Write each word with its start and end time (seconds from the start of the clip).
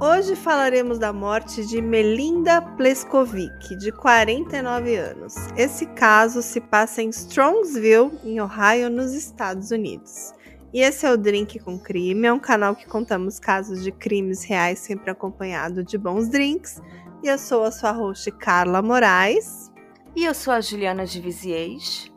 Hoje 0.00 0.36
falaremos 0.36 0.96
da 0.96 1.12
morte 1.12 1.66
de 1.66 1.82
Melinda 1.82 2.62
Pleskovic, 2.62 3.74
de 3.74 3.90
49 3.90 4.94
anos. 4.94 5.34
Esse 5.56 5.86
caso 5.86 6.40
se 6.40 6.60
passa 6.60 7.02
em 7.02 7.08
Strongsville, 7.08 8.12
em 8.22 8.40
Ohio, 8.40 8.88
nos 8.90 9.12
Estados 9.12 9.72
Unidos. 9.72 10.32
E 10.72 10.80
esse 10.80 11.04
é 11.04 11.10
o 11.10 11.16
Drink 11.16 11.58
com 11.58 11.76
Crime, 11.76 12.28
é 12.28 12.32
um 12.32 12.38
canal 12.38 12.76
que 12.76 12.86
contamos 12.86 13.40
casos 13.40 13.82
de 13.82 13.90
crimes 13.90 14.44
reais 14.44 14.78
sempre 14.78 15.10
acompanhado 15.10 15.82
de 15.82 15.98
bons 15.98 16.28
drinks. 16.28 16.80
E 17.20 17.26
eu 17.26 17.36
sou 17.36 17.64
a 17.64 17.72
sua 17.72 17.90
host 17.90 18.30
Carla 18.30 18.80
Moraes. 18.80 19.72
E 20.14 20.24
eu 20.24 20.32
sou 20.32 20.52
a 20.52 20.60
Juliana 20.60 21.06
de 21.06 21.20
Viziers. 21.20 22.08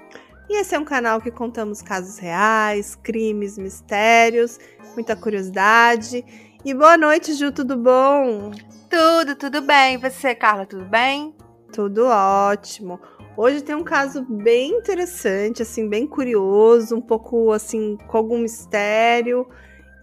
E 0.48 0.60
esse 0.60 0.76
é 0.76 0.80
um 0.80 0.86
canal 0.86 1.20
que 1.20 1.32
contamos 1.32 1.82
casos 1.82 2.20
reais, 2.20 2.94
crimes, 2.94 3.58
mistérios, 3.58 4.60
muita 4.94 5.16
curiosidade. 5.16 6.24
E 6.64 6.76
boa 6.76 6.96
noite, 6.96 7.34
Ju, 7.34 7.52
tudo 7.52 7.76
bom? 7.76 8.52
Tudo, 8.88 9.36
tudo 9.36 9.64
bem. 9.64 9.96
E 9.96 9.98
você, 9.98 10.36
Carla, 10.36 10.64
tudo 10.64 10.86
bem? 10.86 11.36
Tudo 11.74 12.06
ótimo. 12.06 13.00
Hoje 13.36 13.64
tem 13.64 13.74
um 13.74 13.84
caso 13.84 14.24
bem 14.24 14.70
interessante, 14.78 15.64
assim, 15.64 15.90
bem 15.90 16.06
curioso, 16.06 16.96
um 16.96 17.02
pouco 17.02 17.52
assim, 17.52 17.98
com 18.08 18.16
algum 18.16 18.38
mistério. 18.38 19.50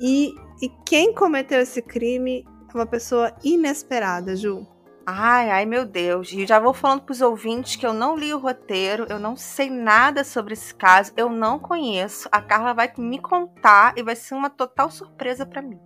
E, 0.00 0.34
e 0.60 0.68
quem 0.84 1.14
cometeu 1.14 1.60
esse 1.60 1.80
crime 1.80 2.44
é 2.74 2.76
uma 2.76 2.86
pessoa 2.86 3.32
inesperada, 3.44 4.34
Ju. 4.34 4.66
Ai, 5.06 5.50
ai, 5.50 5.64
meu 5.64 5.86
Deus. 5.86 6.32
E 6.32 6.44
já 6.44 6.58
vou 6.58 6.74
falando 6.74 7.02
para 7.02 7.12
os 7.12 7.20
ouvintes 7.20 7.76
que 7.76 7.86
eu 7.86 7.92
não 7.92 8.16
li 8.16 8.34
o 8.34 8.38
roteiro, 8.38 9.06
eu 9.08 9.20
não 9.20 9.36
sei 9.36 9.70
nada 9.70 10.24
sobre 10.24 10.54
esse 10.54 10.74
caso, 10.74 11.12
eu 11.16 11.30
não 11.30 11.56
conheço. 11.56 12.28
A 12.32 12.42
Carla 12.42 12.74
vai 12.74 12.92
me 12.98 13.20
contar 13.20 13.94
e 13.96 14.02
vai 14.02 14.16
ser 14.16 14.34
uma 14.34 14.50
total 14.50 14.90
surpresa 14.90 15.46
para 15.46 15.62
mim. 15.62 15.78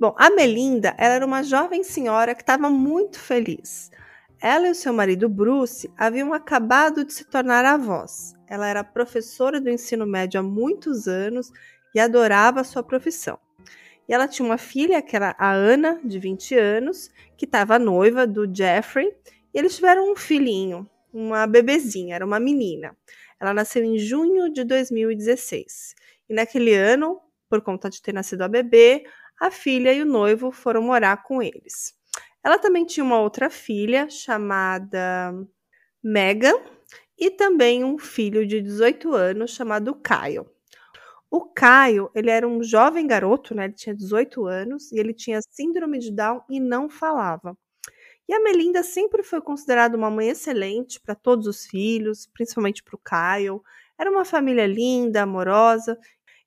Bom, 0.00 0.14
a 0.16 0.30
Melinda 0.30 0.94
ela 0.96 1.16
era 1.16 1.26
uma 1.26 1.42
jovem 1.42 1.84
senhora 1.84 2.34
que 2.34 2.40
estava 2.40 2.70
muito 2.70 3.20
feliz. 3.20 3.90
Ela 4.40 4.68
e 4.68 4.70
o 4.70 4.74
seu 4.74 4.94
marido 4.94 5.28
Bruce 5.28 5.92
haviam 5.94 6.32
acabado 6.32 7.04
de 7.04 7.12
se 7.12 7.26
tornar 7.26 7.66
avós. 7.66 8.32
Ela 8.48 8.66
era 8.66 8.82
professora 8.82 9.60
do 9.60 9.68
ensino 9.68 10.06
médio 10.06 10.40
há 10.40 10.42
muitos 10.42 11.06
anos 11.06 11.52
e 11.94 12.00
adorava 12.00 12.62
a 12.62 12.64
sua 12.64 12.82
profissão. 12.82 13.38
E 14.08 14.14
ela 14.14 14.26
tinha 14.26 14.46
uma 14.46 14.56
filha, 14.56 15.02
que 15.02 15.14
era 15.14 15.36
a 15.38 15.52
Ana, 15.52 16.00
de 16.02 16.18
20 16.18 16.54
anos, 16.54 17.10
que 17.36 17.44
estava 17.44 17.78
noiva 17.78 18.26
do 18.26 18.50
Jeffrey, 18.50 19.14
e 19.52 19.58
eles 19.58 19.76
tiveram 19.76 20.10
um 20.10 20.16
filhinho, 20.16 20.88
uma 21.12 21.46
bebezinha, 21.46 22.14
era 22.14 22.24
uma 22.24 22.40
menina. 22.40 22.96
Ela 23.38 23.52
nasceu 23.52 23.84
em 23.84 23.98
junho 23.98 24.50
de 24.50 24.64
2016. 24.64 25.94
E 26.26 26.32
naquele 26.32 26.72
ano, 26.74 27.20
por 27.50 27.60
conta 27.60 27.90
de 27.90 28.00
ter 28.00 28.14
nascido 28.14 28.40
a 28.42 28.48
bebê, 28.48 29.04
a 29.40 29.50
filha 29.50 29.92
e 29.92 30.02
o 30.02 30.06
noivo 30.06 30.52
foram 30.52 30.82
morar 30.82 31.22
com 31.22 31.42
eles. 31.42 31.94
Ela 32.44 32.58
também 32.58 32.84
tinha 32.84 33.04
uma 33.04 33.18
outra 33.20 33.50
filha 33.50 34.08
chamada 34.10 35.32
Megan 36.02 36.54
e 37.18 37.30
também 37.30 37.84
um 37.84 37.98
filho 37.98 38.46
de 38.46 38.60
18 38.60 39.14
anos 39.14 39.52
chamado 39.52 39.94
Kyle. 39.94 40.46
O 41.30 41.42
Caio, 41.46 42.10
ele 42.14 42.30
era 42.30 42.46
um 42.46 42.62
jovem 42.62 43.06
garoto, 43.06 43.54
né? 43.54 43.64
Ele 43.66 43.74
tinha 43.74 43.94
18 43.94 44.46
anos 44.46 44.90
e 44.90 44.98
ele 44.98 45.14
tinha 45.14 45.40
síndrome 45.50 45.98
de 45.98 46.10
Down 46.10 46.42
e 46.50 46.58
não 46.58 46.88
falava. 46.88 47.56
E 48.28 48.34
a 48.34 48.40
Melinda 48.40 48.82
sempre 48.82 49.22
foi 49.22 49.40
considerada 49.40 49.96
uma 49.96 50.10
mãe 50.10 50.28
excelente 50.28 51.00
para 51.00 51.14
todos 51.14 51.46
os 51.46 51.66
filhos, 51.66 52.26
principalmente 52.32 52.82
para 52.82 52.96
o 52.96 53.00
Caio. 53.02 53.62
Era 53.98 54.10
uma 54.10 54.24
família 54.24 54.66
linda, 54.66 55.22
amorosa, 55.22 55.98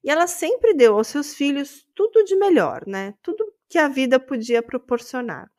e 0.03 0.09
ela 0.09 0.27
sempre 0.27 0.73
deu 0.73 0.95
aos 0.97 1.07
seus 1.07 1.33
filhos 1.35 1.87
tudo 1.95 2.23
de 2.25 2.35
melhor, 2.35 2.83
né? 2.87 3.13
Tudo 3.23 3.45
que 3.69 3.77
a 3.79 3.87
vida 3.87 4.19
podia 4.19 4.61
proporcionar. 4.63 5.49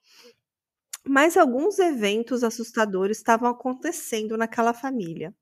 Mas 1.06 1.36
alguns 1.36 1.78
eventos 1.78 2.44
assustadores 2.44 3.18
estavam 3.18 3.48
acontecendo 3.48 4.36
naquela 4.36 4.74
família, 4.74 5.34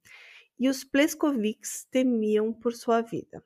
e 0.59 0.69
os 0.69 0.85
Pleskovics 0.85 1.87
temiam 1.91 2.53
por 2.53 2.75
sua 2.75 3.03
vida. 3.03 3.43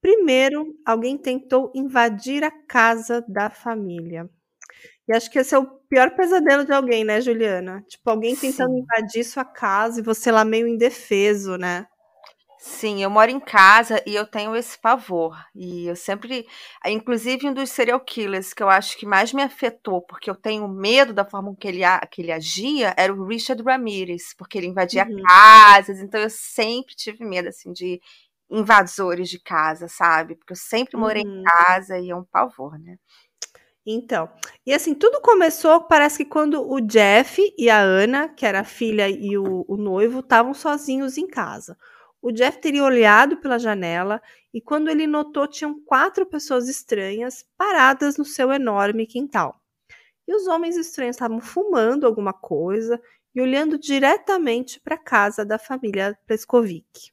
Primeiro, 0.00 0.74
alguém 0.86 1.18
tentou 1.18 1.72
invadir 1.74 2.44
a 2.44 2.50
casa 2.50 3.24
da 3.28 3.50
família. 3.50 4.30
E 5.08 5.14
acho 5.14 5.30
que 5.30 5.38
esse 5.40 5.54
é 5.54 5.58
o 5.58 5.66
pior 5.88 6.14
pesadelo 6.16 6.64
de 6.64 6.72
alguém, 6.72 7.04
né, 7.04 7.20
Juliana? 7.20 7.84
Tipo, 7.88 8.10
alguém 8.10 8.36
tentando 8.36 8.74
Sim. 8.74 8.80
invadir 8.80 9.24
sua 9.24 9.44
casa 9.44 10.00
e 10.00 10.04
você 10.04 10.32
lá 10.32 10.44
meio 10.44 10.68
indefeso, 10.68 11.56
né? 11.58 11.86
Sim, 12.58 13.00
eu 13.00 13.08
moro 13.08 13.30
em 13.30 13.38
casa 13.38 14.02
e 14.04 14.16
eu 14.16 14.26
tenho 14.26 14.56
esse 14.56 14.76
pavor. 14.80 15.36
E 15.54 15.86
eu 15.86 15.94
sempre. 15.94 16.44
Inclusive, 16.84 17.48
um 17.48 17.54
dos 17.54 17.70
serial 17.70 18.00
killers 18.00 18.52
que 18.52 18.62
eu 18.62 18.68
acho 18.68 18.98
que 18.98 19.06
mais 19.06 19.32
me 19.32 19.42
afetou, 19.42 20.02
porque 20.02 20.28
eu 20.28 20.34
tenho 20.34 20.66
medo 20.66 21.12
da 21.12 21.24
forma 21.24 21.54
que 21.54 21.68
ele, 21.68 21.82
que 22.10 22.20
ele 22.20 22.32
agia, 22.32 22.92
era 22.96 23.14
o 23.14 23.24
Richard 23.24 23.62
Ramirez, 23.62 24.34
porque 24.36 24.58
ele 24.58 24.66
invadia 24.66 25.06
uhum. 25.08 25.22
casas. 25.22 26.00
Então, 26.00 26.20
eu 26.20 26.30
sempre 26.30 26.96
tive 26.96 27.24
medo, 27.24 27.48
assim, 27.48 27.72
de 27.72 28.00
invasores 28.50 29.28
de 29.28 29.38
casa, 29.38 29.86
sabe? 29.86 30.34
Porque 30.34 30.52
eu 30.52 30.56
sempre 30.56 30.96
morei 30.96 31.22
uhum. 31.22 31.40
em 31.40 31.42
casa 31.44 31.96
e 31.98 32.10
é 32.10 32.16
um 32.16 32.24
pavor, 32.24 32.76
né? 32.76 32.96
Então, 33.86 34.28
e 34.66 34.74
assim, 34.74 34.94
tudo 34.94 35.20
começou, 35.22 35.82
parece 35.84 36.18
que 36.18 36.30
quando 36.30 36.60
o 36.68 36.80
Jeff 36.80 37.40
e 37.56 37.70
a 37.70 37.78
Ana, 37.78 38.28
que 38.28 38.44
era 38.44 38.60
a 38.60 38.64
filha 38.64 39.08
e 39.08 39.38
o, 39.38 39.64
o 39.66 39.76
noivo, 39.76 40.20
estavam 40.20 40.52
sozinhos 40.52 41.16
em 41.16 41.26
casa. 41.26 41.76
O 42.20 42.32
Jeff 42.32 42.60
teria 42.60 42.82
olhado 42.82 43.36
pela 43.36 43.58
janela 43.58 44.20
e 44.52 44.60
quando 44.60 44.88
ele 44.88 45.06
notou, 45.06 45.46
tinham 45.46 45.80
quatro 45.80 46.26
pessoas 46.26 46.68
estranhas 46.68 47.44
paradas 47.56 48.16
no 48.16 48.24
seu 48.24 48.52
enorme 48.52 49.06
quintal. 49.06 49.60
E 50.26 50.34
os 50.34 50.46
homens 50.46 50.76
estranhos 50.76 51.16
estavam 51.16 51.40
fumando 51.40 52.06
alguma 52.06 52.32
coisa 52.32 53.00
e 53.34 53.40
olhando 53.40 53.78
diretamente 53.78 54.80
para 54.80 54.96
a 54.96 55.02
casa 55.02 55.44
da 55.44 55.58
família 55.58 56.18
Pleskovic. 56.26 57.12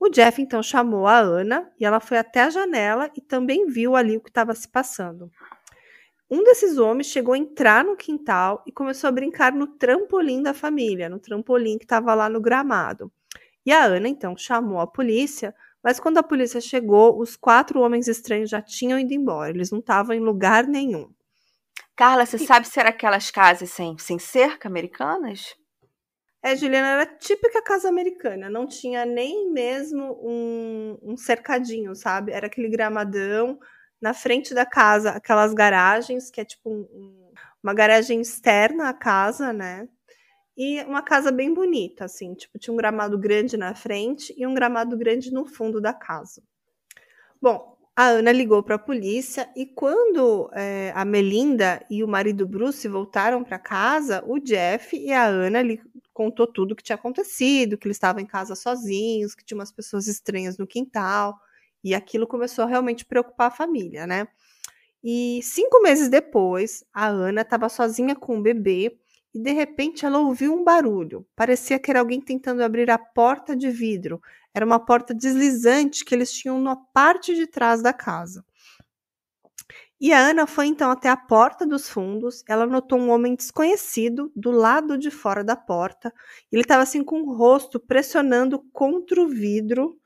O 0.00 0.08
Jeff 0.08 0.42
então 0.42 0.62
chamou 0.62 1.06
a 1.06 1.18
Ana 1.18 1.72
e 1.78 1.84
ela 1.84 2.00
foi 2.00 2.18
até 2.18 2.42
a 2.42 2.50
janela 2.50 3.10
e 3.16 3.20
também 3.20 3.66
viu 3.66 3.94
ali 3.94 4.16
o 4.16 4.20
que 4.20 4.30
estava 4.30 4.54
se 4.54 4.68
passando. 4.68 5.30
Um 6.28 6.42
desses 6.42 6.76
homens 6.78 7.06
chegou 7.06 7.34
a 7.34 7.38
entrar 7.38 7.84
no 7.84 7.96
quintal 7.96 8.62
e 8.66 8.72
começou 8.72 9.08
a 9.08 9.12
brincar 9.12 9.52
no 9.52 9.66
trampolim 9.66 10.42
da 10.42 10.52
família, 10.52 11.08
no 11.08 11.20
trampolim 11.20 11.78
que 11.78 11.84
estava 11.84 12.14
lá 12.14 12.28
no 12.28 12.40
gramado. 12.40 13.12
E 13.64 13.72
a 13.72 13.84
Ana 13.84 14.08
então 14.08 14.36
chamou 14.36 14.80
a 14.80 14.86
polícia, 14.86 15.54
mas 15.82 16.00
quando 16.00 16.18
a 16.18 16.22
polícia 16.22 16.60
chegou, 16.60 17.18
os 17.18 17.36
quatro 17.36 17.80
homens 17.80 18.08
estranhos 18.08 18.50
já 18.50 18.60
tinham 18.60 18.98
ido 18.98 19.12
embora, 19.12 19.50
eles 19.50 19.70
não 19.70 19.78
estavam 19.78 20.14
em 20.14 20.20
lugar 20.20 20.66
nenhum. 20.66 21.10
Carla, 21.96 22.26
você 22.26 22.36
e... 22.36 22.46
sabe 22.46 22.66
se 22.66 22.80
era 22.80 22.90
aquelas 22.90 23.30
casas 23.30 23.70
sem, 23.70 23.96
sem 23.98 24.18
cerca 24.18 24.68
americanas? 24.68 25.54
É, 26.42 26.54
Juliana, 26.54 26.88
era 26.88 27.06
típica 27.06 27.62
casa 27.62 27.88
americana, 27.88 28.50
não 28.50 28.66
tinha 28.66 29.06
nem 29.06 29.50
mesmo 29.50 30.20
um, 30.22 30.98
um 31.02 31.16
cercadinho, 31.16 31.94
sabe? 31.94 32.32
Era 32.32 32.48
aquele 32.48 32.68
gramadão 32.68 33.58
na 33.98 34.12
frente 34.12 34.52
da 34.52 34.66
casa, 34.66 35.12
aquelas 35.12 35.54
garagens, 35.54 36.30
que 36.30 36.42
é 36.42 36.44
tipo 36.44 36.68
um, 36.68 36.80
um, 36.92 37.32
uma 37.62 37.72
garagem 37.72 38.20
externa 38.20 38.90
à 38.90 38.92
casa, 38.92 39.54
né? 39.54 39.88
E 40.56 40.82
uma 40.82 41.02
casa 41.02 41.32
bem 41.32 41.52
bonita, 41.52 42.04
assim, 42.04 42.34
tipo, 42.34 42.58
tinha 42.58 42.72
um 42.72 42.76
gramado 42.76 43.18
grande 43.18 43.56
na 43.56 43.74
frente 43.74 44.32
e 44.36 44.46
um 44.46 44.54
gramado 44.54 44.96
grande 44.96 45.32
no 45.32 45.44
fundo 45.44 45.80
da 45.80 45.92
casa. 45.92 46.42
Bom, 47.42 47.76
a 47.96 48.06
Ana 48.08 48.32
ligou 48.32 48.62
para 48.62 48.76
a 48.76 48.78
polícia 48.78 49.48
e 49.56 49.66
quando 49.66 50.50
é, 50.52 50.92
a 50.94 51.04
Melinda 51.04 51.84
e 51.90 52.02
o 52.02 52.08
marido 52.08 52.46
Bruce 52.46 52.88
voltaram 52.88 53.44
para 53.44 53.58
casa, 53.58 54.24
o 54.26 54.38
Jeff 54.40 54.96
e 54.96 55.12
a 55.12 55.26
Ana 55.26 55.60
contou 56.12 56.46
tudo 56.46 56.72
o 56.72 56.76
que 56.76 56.82
tinha 56.82 56.96
acontecido, 56.96 57.76
que 57.76 57.86
eles 57.86 57.96
estavam 57.96 58.22
em 58.22 58.26
casa 58.26 58.54
sozinhos, 58.54 59.34
que 59.34 59.44
tinha 59.44 59.58
umas 59.58 59.72
pessoas 59.72 60.06
estranhas 60.08 60.58
no 60.58 60.66
quintal, 60.66 61.38
e 61.82 61.94
aquilo 61.94 62.26
começou 62.26 62.64
a 62.64 62.68
realmente 62.68 63.04
preocupar 63.04 63.48
a 63.48 63.50
família, 63.50 64.06
né? 64.06 64.26
E 65.02 65.40
cinco 65.42 65.82
meses 65.82 66.08
depois, 66.08 66.84
a 66.92 67.08
Ana 67.08 67.42
estava 67.42 67.68
sozinha 67.68 68.16
com 68.16 68.38
o 68.38 68.42
bebê 68.42 68.98
e 69.34 69.38
de 69.38 69.52
repente 69.52 70.06
ela 70.06 70.20
ouviu 70.20 70.54
um 70.54 70.62
barulho. 70.62 71.26
Parecia 71.34 71.78
que 71.78 71.90
era 71.90 71.98
alguém 71.98 72.20
tentando 72.20 72.62
abrir 72.62 72.88
a 72.90 72.96
porta 72.96 73.56
de 73.56 73.68
vidro. 73.68 74.22
Era 74.54 74.64
uma 74.64 74.78
porta 74.78 75.12
deslizante 75.12 76.04
que 76.04 76.14
eles 76.14 76.32
tinham 76.32 76.60
na 76.60 76.76
parte 76.76 77.34
de 77.34 77.46
trás 77.46 77.82
da 77.82 77.92
casa. 77.92 78.44
E 80.00 80.12
a 80.12 80.18
Ana 80.18 80.46
foi 80.46 80.66
então 80.66 80.90
até 80.90 81.08
a 81.08 81.16
porta 81.16 81.66
dos 81.66 81.88
fundos. 81.88 82.44
Ela 82.48 82.66
notou 82.66 82.98
um 82.98 83.10
homem 83.10 83.34
desconhecido 83.34 84.30
do 84.36 84.50
lado 84.50 84.96
de 84.96 85.10
fora 85.10 85.42
da 85.42 85.56
porta. 85.56 86.12
Ele 86.52 86.62
estava 86.62 86.82
assim 86.82 87.02
com 87.02 87.22
o 87.22 87.34
rosto 87.34 87.80
pressionando 87.80 88.60
contra 88.72 89.20
o 89.20 89.28
vidro. 89.28 89.98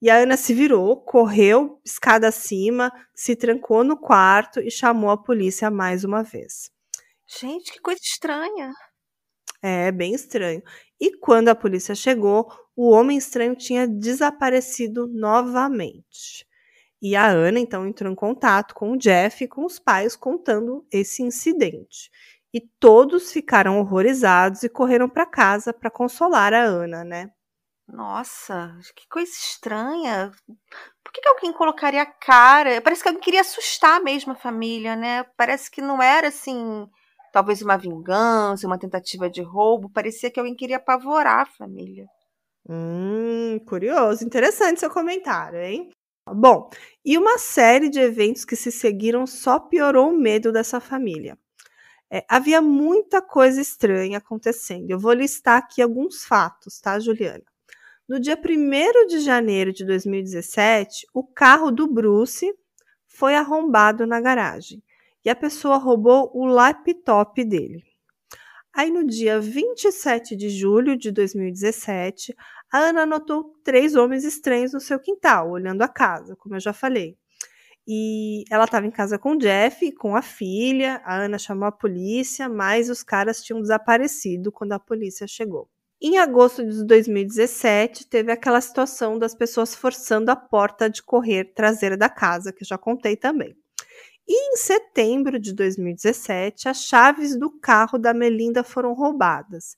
E 0.00 0.08
a 0.08 0.16
Ana 0.16 0.36
se 0.36 0.54
virou, 0.54 0.96
correu 0.96 1.80
escada 1.84 2.28
acima, 2.28 2.92
se 3.14 3.36
trancou 3.36 3.84
no 3.84 3.96
quarto 3.96 4.60
e 4.60 4.70
chamou 4.70 5.10
a 5.10 5.16
polícia 5.16 5.70
mais 5.70 6.04
uma 6.04 6.22
vez. 6.22 6.72
Gente, 7.26 7.72
que 7.72 7.80
coisa 7.80 8.00
estranha. 8.02 8.72
É, 9.62 9.92
bem 9.92 10.14
estranho. 10.14 10.62
E 11.00 11.16
quando 11.18 11.48
a 11.48 11.54
polícia 11.54 11.94
chegou, 11.94 12.50
o 12.74 12.90
homem 12.90 13.16
estranho 13.16 13.54
tinha 13.54 13.86
desaparecido 13.86 15.06
novamente. 15.06 16.46
E 17.00 17.16
a 17.16 17.26
Ana 17.26 17.58
então 17.58 17.86
entrou 17.86 18.10
em 18.10 18.14
contato 18.14 18.74
com 18.74 18.92
o 18.92 18.96
Jeff 18.96 19.42
e 19.42 19.48
com 19.48 19.64
os 19.64 19.78
pais 19.78 20.14
contando 20.14 20.86
esse 20.90 21.22
incidente. 21.22 22.10
E 22.54 22.60
todos 22.60 23.32
ficaram 23.32 23.80
horrorizados 23.80 24.62
e 24.62 24.68
correram 24.68 25.08
para 25.08 25.26
casa 25.26 25.72
para 25.72 25.90
consolar 25.90 26.52
a 26.52 26.62
Ana, 26.62 27.02
né? 27.02 27.30
Nossa, 27.88 28.78
que 28.94 29.08
coisa 29.08 29.30
estranha. 29.30 30.30
Por 31.02 31.12
que, 31.12 31.20
que 31.20 31.28
alguém 31.28 31.52
colocaria 31.52 32.02
a 32.02 32.06
cara? 32.06 32.80
Parece 32.80 33.02
que 33.02 33.08
alguém 33.08 33.22
queria 33.22 33.40
assustar 33.40 34.00
mesmo 34.00 34.32
a 34.32 34.36
família, 34.36 34.94
né? 34.94 35.24
Parece 35.36 35.70
que 35.70 35.82
não 35.82 36.00
era 36.02 36.28
assim, 36.28 36.88
talvez 37.32 37.62
uma 37.62 37.78
vingança, 37.78 38.66
uma 38.66 38.78
tentativa 38.78 39.28
de 39.28 39.42
roubo. 39.42 39.90
Parecia 39.90 40.30
que 40.30 40.38
alguém 40.38 40.54
queria 40.54 40.76
apavorar 40.76 41.40
a 41.40 41.46
família. 41.46 42.06
Hum, 42.68 43.58
curioso. 43.66 44.24
Interessante 44.24 44.78
seu 44.78 44.90
comentário, 44.90 45.58
hein? 45.60 45.90
Bom, 46.28 46.70
e 47.04 47.18
uma 47.18 47.38
série 47.38 47.88
de 47.88 47.98
eventos 47.98 48.44
que 48.44 48.54
se 48.54 48.70
seguiram 48.70 49.26
só 49.26 49.58
piorou 49.58 50.10
o 50.10 50.16
medo 50.16 50.52
dessa 50.52 50.78
família. 50.78 51.36
É, 52.08 52.24
havia 52.28 52.60
muita 52.60 53.20
coisa 53.20 53.60
estranha 53.60 54.18
acontecendo. 54.18 54.90
Eu 54.90 54.98
vou 54.98 55.12
listar 55.14 55.58
aqui 55.58 55.82
alguns 55.82 56.24
fatos, 56.24 56.78
tá, 56.78 57.00
Juliana? 57.00 57.42
No 58.08 58.20
dia 58.20 58.36
1 58.36 59.06
de 59.06 59.20
janeiro 59.20 59.72
de 59.72 59.84
2017, 59.84 61.06
o 61.14 61.24
carro 61.24 61.70
do 61.70 61.86
Bruce 61.86 62.54
foi 63.06 63.34
arrombado 63.34 64.06
na 64.06 64.20
garagem 64.20 64.82
e 65.24 65.30
a 65.30 65.36
pessoa 65.36 65.76
roubou 65.76 66.30
o 66.34 66.44
laptop 66.46 67.44
dele. 67.44 67.82
Aí, 68.74 68.90
no 68.90 69.06
dia 69.06 69.38
27 69.38 70.34
de 70.34 70.48
julho 70.48 70.96
de 70.96 71.10
2017, 71.10 72.34
a 72.72 72.78
Ana 72.78 73.04
notou 73.04 73.54
três 73.62 73.94
homens 73.94 74.24
estranhos 74.24 74.72
no 74.72 74.80
seu 74.80 74.98
quintal, 74.98 75.50
olhando 75.50 75.82
a 75.82 75.88
casa, 75.88 76.34
como 76.36 76.56
eu 76.56 76.60
já 76.60 76.72
falei. 76.72 77.16
E 77.86 78.44
ela 78.50 78.64
estava 78.64 78.86
em 78.86 78.90
casa 78.90 79.18
com 79.18 79.32
o 79.32 79.38
Jeff, 79.38 79.92
com 79.92 80.16
a 80.16 80.22
filha. 80.22 81.02
A 81.04 81.16
Ana 81.16 81.38
chamou 81.38 81.66
a 81.66 81.72
polícia, 81.72 82.48
mas 82.48 82.88
os 82.88 83.02
caras 83.02 83.42
tinham 83.42 83.60
desaparecido 83.60 84.52
quando 84.52 84.72
a 84.72 84.78
polícia 84.78 85.26
chegou. 85.26 85.68
Em 86.00 86.18
agosto 86.18 86.66
de 86.66 86.84
2017, 86.84 88.08
teve 88.08 88.32
aquela 88.32 88.60
situação 88.60 89.18
das 89.18 89.34
pessoas 89.34 89.74
forçando 89.74 90.30
a 90.30 90.36
porta 90.36 90.88
de 90.88 91.02
correr 91.02 91.52
traseira 91.54 91.96
da 91.96 92.08
casa, 92.08 92.52
que 92.52 92.62
eu 92.62 92.66
já 92.66 92.78
contei 92.78 93.16
também. 93.16 93.56
E 94.34 94.54
em 94.54 94.56
setembro 94.56 95.38
de 95.38 95.52
2017, 95.52 96.66
as 96.66 96.84
chaves 96.84 97.38
do 97.38 97.50
carro 97.50 97.98
da 97.98 98.14
Melinda 98.14 98.64
foram 98.64 98.94
roubadas. 98.94 99.76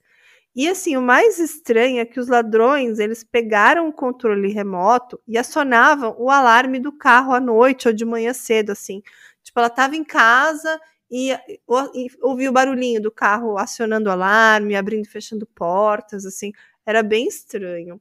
E 0.55 0.69
assim, 0.69 0.97
o 0.97 1.03
mais 1.03 1.41
estranho 1.41 1.99
é 1.99 2.05
que 2.05 2.21
os 2.21 2.29
ladrões, 2.29 3.01
eles 3.01 3.25
pegaram 3.25 3.89
o 3.89 3.93
controle 3.93 4.53
remoto 4.53 5.21
e 5.27 5.37
acionavam 5.37 6.15
o 6.21 6.31
alarme 6.31 6.79
do 6.79 6.93
carro 6.93 7.33
à 7.33 7.41
noite 7.41 7.89
ou 7.89 7.93
de 7.93 8.05
manhã 8.05 8.33
cedo, 8.33 8.71
assim. 8.71 9.03
Tipo, 9.43 9.59
ela 9.59 9.67
estava 9.67 9.97
em 9.97 10.05
casa 10.05 10.81
e, 11.11 11.33
e 11.33 12.07
ouvia 12.23 12.49
o 12.49 12.53
barulhinho 12.53 13.03
do 13.03 13.11
carro 13.11 13.59
acionando 13.59 14.09
o 14.09 14.13
alarme, 14.13 14.77
abrindo 14.77 15.05
e 15.05 15.09
fechando 15.09 15.47
portas, 15.47 16.25
assim. 16.25 16.53
Era 16.87 17.03
bem 17.03 17.27
estranho. 17.27 18.01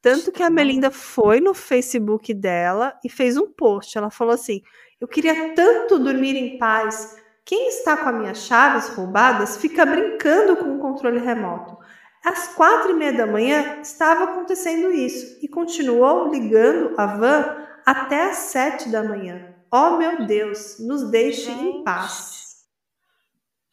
Tanto 0.00 0.30
que 0.30 0.44
a 0.44 0.48
Melinda 0.48 0.92
foi 0.92 1.40
no 1.40 1.52
Facebook 1.52 2.32
dela 2.32 2.96
e 3.04 3.08
fez 3.08 3.36
um 3.36 3.50
post. 3.50 3.98
Ela 3.98 4.08
falou 4.08 4.32
assim: 4.32 4.62
Eu 5.00 5.08
queria 5.08 5.54
tanto 5.54 5.98
dormir 5.98 6.36
em 6.36 6.58
paz. 6.58 7.16
Quem 7.44 7.68
está 7.68 7.96
com 7.96 8.08
as 8.10 8.14
minhas 8.14 8.38
chaves 8.38 8.88
roubadas 8.90 9.56
fica 9.56 9.86
brincando 9.86 10.56
com 10.56 10.76
o 10.76 10.78
controle 10.78 11.18
remoto. 11.18 11.78
Às 12.24 12.48
quatro 12.48 12.90
e 12.90 12.94
meia 12.94 13.14
da 13.14 13.26
manhã 13.26 13.80
estava 13.80 14.24
acontecendo 14.24 14.92
isso 14.92 15.38
e 15.42 15.48
continuou 15.48 16.30
ligando 16.30 16.94
a 17.00 17.06
van 17.06 17.66
até 17.86 18.30
às 18.30 18.36
sete 18.36 18.90
da 18.90 19.02
manhã. 19.02 19.54
Oh 19.72 19.96
meu 19.96 20.26
Deus, 20.26 20.78
nos 20.80 21.10
deixe 21.10 21.46
Gente. 21.46 21.64
em 21.64 21.82
paz. 21.82 22.40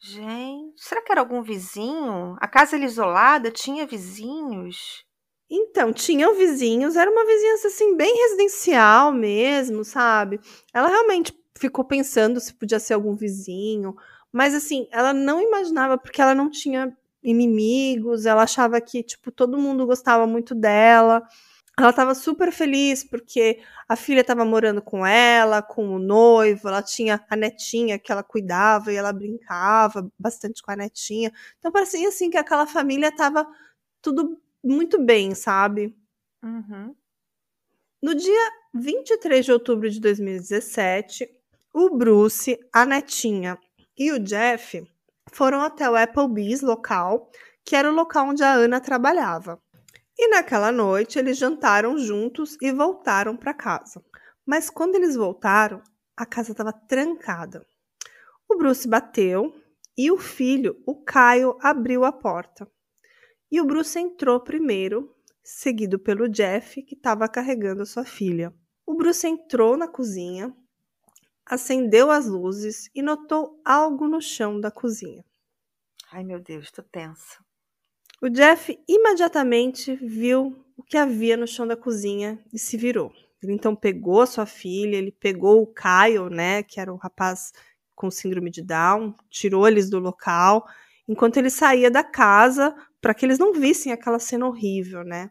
Gente, 0.00 0.80
será 0.80 1.02
que 1.02 1.12
era 1.12 1.20
algum 1.20 1.42
vizinho? 1.42 2.36
A 2.40 2.48
casa 2.48 2.76
era 2.76 2.84
isolada, 2.84 3.50
tinha 3.50 3.86
vizinhos? 3.86 5.04
Então, 5.50 5.92
tinham 5.92 6.34
vizinhos, 6.34 6.94
era 6.96 7.10
uma 7.10 7.24
vizinhança 7.24 7.68
assim 7.68 7.96
bem 7.96 8.14
residencial 8.14 9.12
mesmo, 9.12 9.84
sabe? 9.84 10.40
Ela 10.74 10.88
realmente 10.88 11.32
ficou 11.56 11.84
pensando 11.84 12.38
se 12.40 12.54
podia 12.54 12.78
ser 12.78 12.94
algum 12.94 13.16
vizinho, 13.16 13.96
mas 14.32 14.54
assim, 14.54 14.86
ela 14.92 15.12
não 15.14 15.40
imaginava 15.40 15.96
porque 15.96 16.20
ela 16.20 16.34
não 16.34 16.50
tinha 16.50 16.94
inimigos, 17.22 18.26
ela 18.26 18.42
achava 18.42 18.80
que 18.80 19.02
tipo 19.02 19.30
todo 19.32 19.58
mundo 19.58 19.86
gostava 19.86 20.26
muito 20.26 20.54
dela. 20.54 21.22
Ela 21.78 21.90
estava 21.90 22.14
super 22.14 22.50
feliz 22.52 23.04
porque 23.04 23.60
a 23.88 23.94
filha 23.96 24.20
estava 24.20 24.44
morando 24.44 24.82
com 24.82 25.06
ela, 25.06 25.62
com 25.62 25.94
o 25.94 25.98
noivo, 25.98 26.68
ela 26.68 26.82
tinha 26.82 27.24
a 27.30 27.36
netinha 27.36 27.98
que 27.98 28.10
ela 28.10 28.22
cuidava 28.22 28.92
e 28.92 28.96
ela 28.96 29.12
brincava 29.12 30.10
bastante 30.18 30.60
com 30.62 30.72
a 30.72 30.76
netinha. 30.76 31.32
Então 31.58 31.70
parecia 31.70 32.08
assim 32.08 32.30
que 32.30 32.36
aquela 32.36 32.66
família 32.66 33.08
estava 33.08 33.46
tudo 34.02 34.40
muito 34.68 35.02
bem, 35.02 35.34
sabe? 35.34 35.96
Uhum. 36.42 36.94
No 38.02 38.14
dia 38.14 38.52
23 38.74 39.44
de 39.44 39.52
outubro 39.52 39.90
de 39.90 40.00
2017, 40.00 41.28
o 41.74 41.96
Bruce, 41.96 42.58
a 42.72 42.86
netinha 42.86 43.58
e 43.96 44.12
o 44.12 44.18
Jeff 44.18 44.86
foram 45.32 45.60
até 45.60 45.88
o 45.90 45.96
Applebee's 45.96 46.62
local, 46.62 47.30
que 47.64 47.74
era 47.74 47.90
o 47.90 47.94
local 47.94 48.28
onde 48.28 48.42
a 48.42 48.52
Ana 48.52 48.80
trabalhava. 48.80 49.60
E 50.16 50.28
naquela 50.28 50.72
noite 50.72 51.18
eles 51.18 51.38
jantaram 51.38 51.98
juntos 51.98 52.56
e 52.60 52.72
voltaram 52.72 53.36
para 53.36 53.54
casa. 53.54 54.02
Mas 54.46 54.70
quando 54.70 54.94
eles 54.94 55.16
voltaram, 55.16 55.82
a 56.16 56.24
casa 56.24 56.52
estava 56.52 56.72
trancada. 56.72 57.64
O 58.48 58.56
Bruce 58.56 58.88
bateu 58.88 59.52
e 59.96 60.10
o 60.10 60.18
filho, 60.18 60.82
o 60.86 61.02
Caio, 61.04 61.56
abriu 61.60 62.04
a 62.04 62.12
porta. 62.12 62.68
E 63.50 63.60
o 63.60 63.64
Bruce 63.64 63.98
entrou 63.98 64.38
primeiro, 64.40 65.14
seguido 65.42 65.98
pelo 65.98 66.28
Jeff, 66.28 66.82
que 66.82 66.94
estava 66.94 67.28
carregando 67.28 67.82
a 67.82 67.86
sua 67.86 68.04
filha. 68.04 68.52
O 68.84 68.94
Bruce 68.94 69.26
entrou 69.26 69.76
na 69.76 69.88
cozinha, 69.88 70.54
acendeu 71.46 72.10
as 72.10 72.26
luzes 72.26 72.90
e 72.94 73.02
notou 73.02 73.60
algo 73.64 74.06
no 74.06 74.20
chão 74.20 74.60
da 74.60 74.70
cozinha. 74.70 75.24
Ai, 76.12 76.24
meu 76.24 76.40
Deus, 76.40 76.70
tô 76.70 76.82
tensa. 76.82 77.38
O 78.20 78.28
Jeff 78.28 78.78
imediatamente 78.86 79.94
viu 79.96 80.64
o 80.76 80.82
que 80.82 80.96
havia 80.96 81.36
no 81.36 81.46
chão 81.46 81.66
da 81.66 81.76
cozinha 81.76 82.42
e 82.52 82.58
se 82.58 82.76
virou. 82.76 83.12
Ele 83.42 83.52
então 83.52 83.74
pegou 83.74 84.20
a 84.20 84.26
sua 84.26 84.46
filha, 84.46 84.96
ele 84.96 85.12
pegou 85.12 85.62
o 85.62 85.72
Kyle, 85.72 86.28
né, 86.28 86.62
que 86.62 86.80
era 86.80 86.92
o 86.92 86.96
rapaz 86.96 87.52
com 87.94 88.10
síndrome 88.10 88.50
de 88.50 88.62
Down, 88.62 89.14
tirou 89.30 89.66
eles 89.66 89.88
do 89.88 89.98
local, 89.98 90.66
enquanto 91.06 91.36
ele 91.36 91.50
saía 91.50 91.90
da 91.90 92.04
casa 92.04 92.74
para 93.00 93.14
que 93.14 93.24
eles 93.24 93.38
não 93.38 93.52
vissem 93.52 93.92
aquela 93.92 94.18
cena 94.18 94.46
horrível, 94.46 95.04
né? 95.04 95.30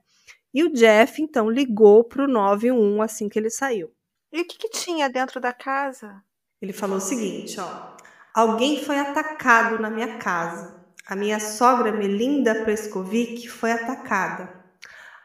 E 0.54 0.64
o 0.64 0.72
Jeff 0.72 1.22
então 1.22 1.50
ligou 1.50 2.04
para 2.04 2.24
o 2.24 2.28
91 2.28 3.02
assim 3.02 3.30
que 3.30 3.38
ele 3.38 3.50
saiu. 3.50 3.92
E 4.32 4.42
o 4.42 4.46
que, 4.46 4.58
que 4.58 4.70
tinha 4.70 5.10
dentro 5.10 5.40
da 5.40 5.54
casa? 5.54 6.24
Ele 6.62 6.74
falou 6.74 6.98
o 6.98 7.02
seguinte, 7.02 7.60
ó: 7.60 7.96
Alguém 8.34 8.84
foi 8.84 8.98
atacado 8.98 9.80
na 9.80 9.90
minha 9.90 10.18
casa. 10.18 10.86
A 11.08 11.16
minha 11.16 11.40
sogra 11.40 11.92
Melinda 11.92 12.64
Prescovic 12.64 13.48
foi 13.48 13.72
atacada. 13.72 14.64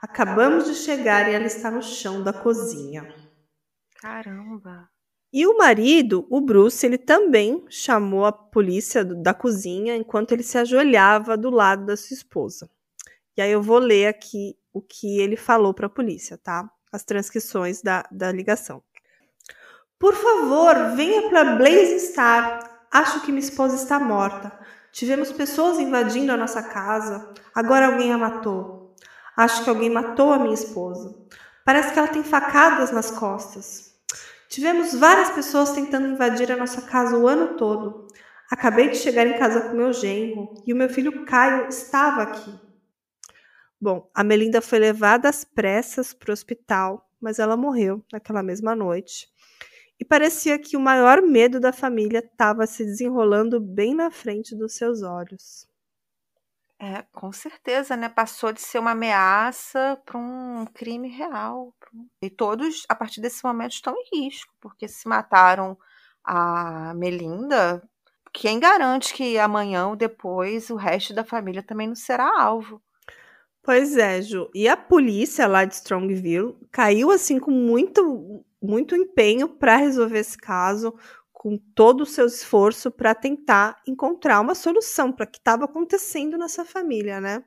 Acabamos 0.00 0.66
de 0.66 0.74
chegar 0.74 1.28
e 1.28 1.34
ela 1.34 1.46
está 1.46 1.70
no 1.70 1.82
chão 1.82 2.22
da 2.22 2.32
cozinha. 2.32 3.12
Caramba. 4.00 4.91
E 5.32 5.46
o 5.46 5.56
marido, 5.56 6.26
o 6.28 6.42
Bruce, 6.42 6.84
ele 6.84 6.98
também 6.98 7.64
chamou 7.70 8.26
a 8.26 8.32
polícia 8.32 9.02
da 9.02 9.32
cozinha 9.32 9.96
enquanto 9.96 10.32
ele 10.32 10.42
se 10.42 10.58
ajoelhava 10.58 11.38
do 11.38 11.48
lado 11.48 11.86
da 11.86 11.96
sua 11.96 12.14
esposa. 12.14 12.68
E 13.34 13.40
aí 13.40 13.50
eu 13.50 13.62
vou 13.62 13.78
ler 13.78 14.08
aqui 14.08 14.54
o 14.72 14.82
que 14.82 15.20
ele 15.20 15.36
falou 15.36 15.72
para 15.72 15.86
a 15.86 15.90
polícia, 15.90 16.36
tá? 16.36 16.70
As 16.92 17.02
transcrições 17.02 17.80
da, 17.80 18.06
da 18.10 18.30
ligação. 18.30 18.82
Por 19.98 20.14
favor, 20.14 20.94
venha 20.96 21.30
para 21.30 21.56
Blaze 21.56 22.00
Star. 22.00 22.86
Acho 22.90 23.22
que 23.22 23.32
minha 23.32 23.42
esposa 23.42 23.76
está 23.76 23.98
morta. 23.98 24.52
Tivemos 24.92 25.32
pessoas 25.32 25.78
invadindo 25.78 26.32
a 26.32 26.36
nossa 26.36 26.62
casa. 26.62 27.32
Agora 27.54 27.86
alguém 27.86 28.12
a 28.12 28.18
matou. 28.18 28.94
Acho 29.34 29.64
que 29.64 29.70
alguém 29.70 29.88
matou 29.88 30.30
a 30.30 30.38
minha 30.38 30.52
esposa. 30.52 31.16
Parece 31.64 31.92
que 31.92 31.98
ela 31.98 32.08
tem 32.08 32.22
facadas 32.22 32.90
nas 32.90 33.10
costas. 33.10 33.91
Tivemos 34.52 34.92
várias 34.92 35.30
pessoas 35.30 35.72
tentando 35.72 36.08
invadir 36.08 36.52
a 36.52 36.56
nossa 36.58 36.82
casa 36.82 37.16
o 37.16 37.26
ano 37.26 37.56
todo. 37.56 38.06
Acabei 38.50 38.90
de 38.90 38.98
chegar 38.98 39.26
em 39.26 39.38
casa 39.38 39.62
com 39.62 39.74
meu 39.74 39.94
genro 39.94 40.52
e 40.66 40.74
o 40.74 40.76
meu 40.76 40.90
filho 40.90 41.24
Caio 41.24 41.70
estava 41.70 42.20
aqui. 42.20 42.52
Bom, 43.80 44.10
a 44.12 44.22
Melinda 44.22 44.60
foi 44.60 44.78
levada 44.78 45.26
às 45.26 45.42
pressas 45.42 46.12
para 46.12 46.28
o 46.28 46.34
hospital, 46.34 47.10
mas 47.18 47.38
ela 47.38 47.56
morreu 47.56 48.04
naquela 48.12 48.42
mesma 48.42 48.76
noite. 48.76 49.26
E 49.98 50.04
parecia 50.04 50.58
que 50.58 50.76
o 50.76 50.80
maior 50.80 51.22
medo 51.22 51.58
da 51.58 51.72
família 51.72 52.18
estava 52.18 52.66
se 52.66 52.84
desenrolando 52.84 53.58
bem 53.58 53.94
na 53.94 54.10
frente 54.10 54.54
dos 54.54 54.74
seus 54.74 55.00
olhos. 55.02 55.66
É, 56.84 57.04
com 57.12 57.30
certeza, 57.30 57.96
né? 57.96 58.08
Passou 58.08 58.52
de 58.52 58.60
ser 58.60 58.80
uma 58.80 58.90
ameaça 58.90 59.96
para 60.04 60.18
um 60.18 60.66
crime 60.74 61.08
real. 61.08 61.72
E 62.20 62.28
todos, 62.28 62.84
a 62.88 62.94
partir 62.96 63.20
desse 63.20 63.44
momento, 63.44 63.70
estão 63.70 63.94
em 63.96 64.24
risco, 64.24 64.52
porque 64.60 64.88
se 64.88 65.06
mataram 65.06 65.78
a 66.24 66.92
Melinda, 66.94 67.88
quem 68.32 68.58
garante 68.58 69.14
que 69.14 69.38
amanhã 69.38 69.86
ou 69.86 69.96
depois 69.96 70.70
o 70.70 70.74
resto 70.74 71.14
da 71.14 71.24
família 71.24 71.62
também 71.62 71.86
não 71.86 71.94
será 71.94 72.28
alvo? 72.42 72.82
Pois 73.62 73.96
é, 73.96 74.20
Ju. 74.20 74.50
E 74.52 74.66
a 74.66 74.76
polícia 74.76 75.46
lá 75.46 75.64
de 75.64 75.74
Strongville 75.74 76.56
caiu 76.72 77.12
assim 77.12 77.38
com 77.38 77.52
muito, 77.52 78.44
muito 78.60 78.96
empenho 78.96 79.48
para 79.48 79.76
resolver 79.76 80.18
esse 80.18 80.36
caso 80.36 80.92
com 81.42 81.58
todo 81.58 82.02
o 82.02 82.06
seu 82.06 82.26
esforço 82.26 82.88
para 82.88 83.16
tentar 83.16 83.82
encontrar 83.84 84.40
uma 84.40 84.54
solução 84.54 85.10
para 85.10 85.24
o 85.24 85.28
que 85.28 85.38
estava 85.38 85.64
acontecendo 85.64 86.38
nessa 86.38 86.64
família, 86.64 87.20
né? 87.20 87.44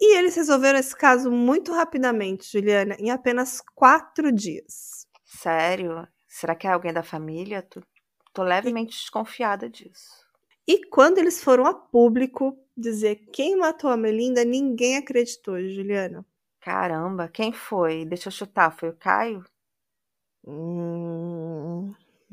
E 0.00 0.16
eles 0.18 0.34
resolveram 0.34 0.76
esse 0.76 0.96
caso 0.96 1.30
muito 1.30 1.72
rapidamente, 1.72 2.50
Juliana, 2.50 2.96
em 2.98 3.12
apenas 3.12 3.62
quatro 3.76 4.32
dias. 4.32 5.06
Sério? 5.24 6.04
Será 6.26 6.56
que 6.56 6.66
é 6.66 6.72
alguém 6.72 6.92
da 6.92 7.04
família? 7.04 7.62
Tô, 7.62 7.80
tô 8.32 8.42
levemente 8.42 8.96
e... 8.96 8.98
desconfiada 8.98 9.70
disso. 9.70 10.26
E 10.66 10.84
quando 10.88 11.18
eles 11.18 11.44
foram 11.44 11.66
a 11.66 11.74
público 11.74 12.58
dizer 12.76 13.26
quem 13.32 13.56
matou 13.56 13.88
a 13.88 13.96
Melinda, 13.96 14.44
ninguém 14.44 14.96
acreditou, 14.96 15.60
Juliana. 15.60 16.26
Caramba, 16.60 17.28
quem 17.28 17.52
foi? 17.52 18.04
Deixa 18.04 18.30
eu 18.30 18.32
chutar, 18.32 18.76
foi 18.76 18.88
o 18.88 18.96
Caio? 18.96 19.44
Hum, 20.44 21.43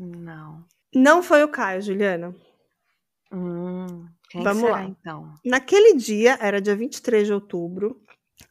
não. 0.05 0.65
Não 0.93 1.23
foi 1.23 1.43
o 1.43 1.49
Caio, 1.49 1.81
Juliana. 1.81 2.35
Hum, 3.31 4.07
quem 4.29 4.43
Vamos 4.43 4.61
será, 4.61 4.73
lá. 4.73 4.83
então? 4.83 5.39
Naquele 5.45 5.95
dia, 5.95 6.37
era 6.41 6.61
dia 6.61 6.75
23 6.75 7.27
de 7.27 7.33
outubro, 7.33 8.01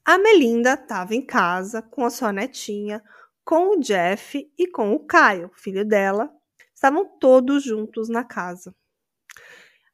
a 0.04 0.16
Melinda 0.18 0.74
estava 0.74 1.14
em 1.14 1.24
casa 1.24 1.82
com 1.82 2.04
a 2.04 2.10
sua 2.10 2.32
netinha, 2.32 3.02
com 3.44 3.76
o 3.76 3.80
Jeff 3.80 4.50
e 4.56 4.66
com 4.66 4.92
o 4.92 5.00
Caio, 5.00 5.50
filho 5.54 5.84
dela. 5.84 6.32
Estavam 6.74 7.18
todos 7.18 7.62
juntos 7.62 8.08
na 8.08 8.24
casa. 8.24 8.74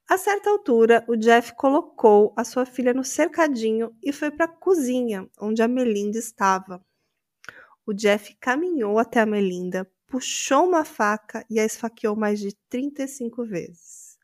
A 0.08 0.16
certa 0.16 0.50
altura, 0.50 1.04
o 1.08 1.16
Jeff 1.16 1.52
colocou 1.56 2.32
a 2.36 2.44
sua 2.44 2.64
filha 2.64 2.94
no 2.94 3.02
cercadinho 3.02 3.92
e 4.00 4.12
foi 4.12 4.30
para 4.30 4.44
a 4.44 4.56
cozinha, 4.56 5.28
onde 5.40 5.62
a 5.62 5.66
Melinda 5.66 6.16
estava. 6.16 6.80
O 7.84 7.92
Jeff 7.92 8.36
caminhou 8.36 9.00
até 9.00 9.20
a 9.20 9.26
Melinda, 9.26 9.90
puxou 10.06 10.66
uma 10.66 10.84
faca 10.84 11.44
e 11.50 11.58
a 11.60 11.64
esfaqueou 11.64 12.16
mais 12.16 12.40
de 12.40 12.54
35 12.68 13.44
vezes. 13.44 14.18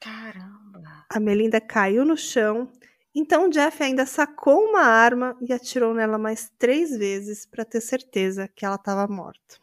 Caramba! 0.00 1.06
A 1.10 1.20
Melinda 1.20 1.60
caiu 1.60 2.04
no 2.04 2.16
chão, 2.16 2.70
então 3.14 3.48
Jeff 3.48 3.82
ainda 3.82 4.04
sacou 4.06 4.60
uma 4.64 4.82
arma 4.82 5.36
e 5.40 5.52
atirou 5.52 5.94
nela 5.94 6.18
mais 6.18 6.50
três 6.58 6.96
vezes 6.96 7.46
para 7.46 7.64
ter 7.64 7.80
certeza 7.80 8.48
que 8.48 8.64
ela 8.64 8.76
estava 8.76 9.06
morta. 9.06 9.58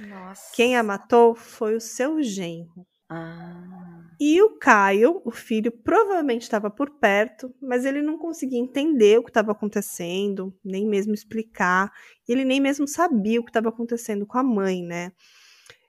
Nossa. 0.00 0.52
Quem 0.54 0.76
a 0.76 0.82
matou 0.82 1.34
foi 1.34 1.74
o 1.74 1.80
seu 1.80 2.22
genro. 2.22 2.86
Ah. 3.12 3.72
E 4.18 4.40
o 4.40 4.50
Caio, 4.50 5.20
o 5.24 5.30
filho, 5.32 5.72
provavelmente 5.72 6.42
estava 6.42 6.70
por 6.70 6.90
perto, 6.90 7.52
mas 7.60 7.84
ele 7.84 8.00
não 8.00 8.16
conseguia 8.16 8.58
entender 8.58 9.18
o 9.18 9.24
que 9.24 9.30
estava 9.30 9.50
acontecendo, 9.50 10.56
nem 10.64 10.86
mesmo 10.86 11.12
explicar. 11.12 11.92
Ele 12.28 12.44
nem 12.44 12.60
mesmo 12.60 12.86
sabia 12.86 13.40
o 13.40 13.44
que 13.44 13.50
estava 13.50 13.68
acontecendo 13.68 14.24
com 14.24 14.38
a 14.38 14.42
mãe, 14.42 14.82
né? 14.82 15.12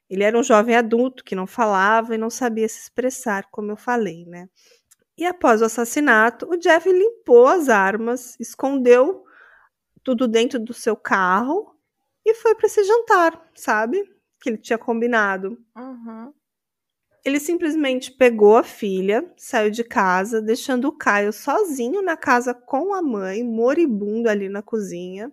Ele 0.10 0.24
era 0.24 0.38
um 0.38 0.44
jovem 0.44 0.76
adulto 0.76 1.24
que 1.24 1.36
não 1.36 1.46
falava 1.46 2.16
e 2.16 2.18
não 2.18 2.30
sabia 2.30 2.68
se 2.68 2.80
expressar, 2.80 3.48
como 3.52 3.72
eu 3.72 3.78
falei, 3.78 4.26
né? 4.26 4.50
E 5.18 5.26
após 5.26 5.62
o 5.62 5.66
assassinato, 5.66 6.50
o 6.50 6.58
Jeff 6.58 6.92
limpou 6.92 7.46
as 7.46 7.70
armas, 7.70 8.36
escondeu 8.40 9.24
tudo 10.04 10.28
dentro 10.28 10.60
do 10.60 10.74
seu 10.74 10.96
carro 10.96 11.76
e 12.26 12.34
foi 12.34 12.56
para 12.56 12.66
esse 12.66 12.84
jantar, 12.84 13.40
sabe? 13.54 14.04
Que 14.42 14.50
ele 14.50 14.58
tinha 14.58 14.78
combinado. 14.78 15.58
Uhum. 15.78 16.34
Ele 17.26 17.40
simplesmente 17.40 18.12
pegou 18.12 18.58
a 18.58 18.64
filha, 18.64 19.34
saiu 19.38 19.72
de 19.72 19.84
casa, 19.84 20.42
deixando 20.42 20.90
o 20.90 20.98
Caio 20.98 21.32
sozinho 21.32 22.02
na 22.02 22.18
casa 22.18 22.54
com 22.54 22.94
a 22.94 23.02
mãe, 23.02 23.44
moribundo 23.44 24.30
ali 24.30 24.50
na 24.50 24.62
cozinha. 24.62 25.32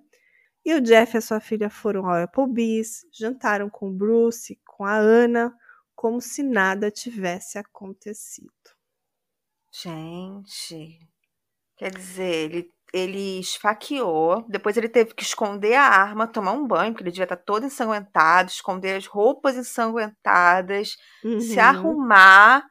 E 0.65 0.73
o 0.75 0.81
Jeff 0.81 1.17
e 1.17 1.19
a 1.19 1.21
sua 1.21 1.41
filha 1.41 1.69
foram 1.69 2.07
ao 2.07 2.23
Applebee's, 2.23 3.05
jantaram 3.13 3.69
com 3.69 3.89
o 3.89 3.93
Bruce, 3.93 4.61
com 4.65 4.85
a 4.85 4.95
Ana, 4.95 5.53
como 5.97 6.21
se 6.21 6.43
nada 6.43 6.91
tivesse 6.91 7.59
acontecido. 7.59 8.53
Gente, 9.73 10.99
quer 11.77 11.91
dizer, 11.91 12.51
ele 12.51 12.73
ele 12.93 13.41
esfaqueou, 13.41 14.45
depois 14.49 14.77
ele 14.77 14.89
teve 14.89 15.15
que 15.15 15.23
esconder 15.23 15.75
a 15.75 15.85
arma, 15.85 16.27
tomar 16.27 16.53
um 16.53 16.67
banho, 16.67 16.93
porque 16.93 17.05
ele 17.05 17.11
devia 17.11 17.25
estar 17.25 17.37
todo 17.37 17.65
ensanguentado, 17.65 18.51
esconder 18.51 18.97
as 18.97 19.07
roupas 19.07 19.57
ensanguentadas, 19.57 20.97
uhum. 21.25 21.41
se 21.41 21.59
arrumar 21.61 22.65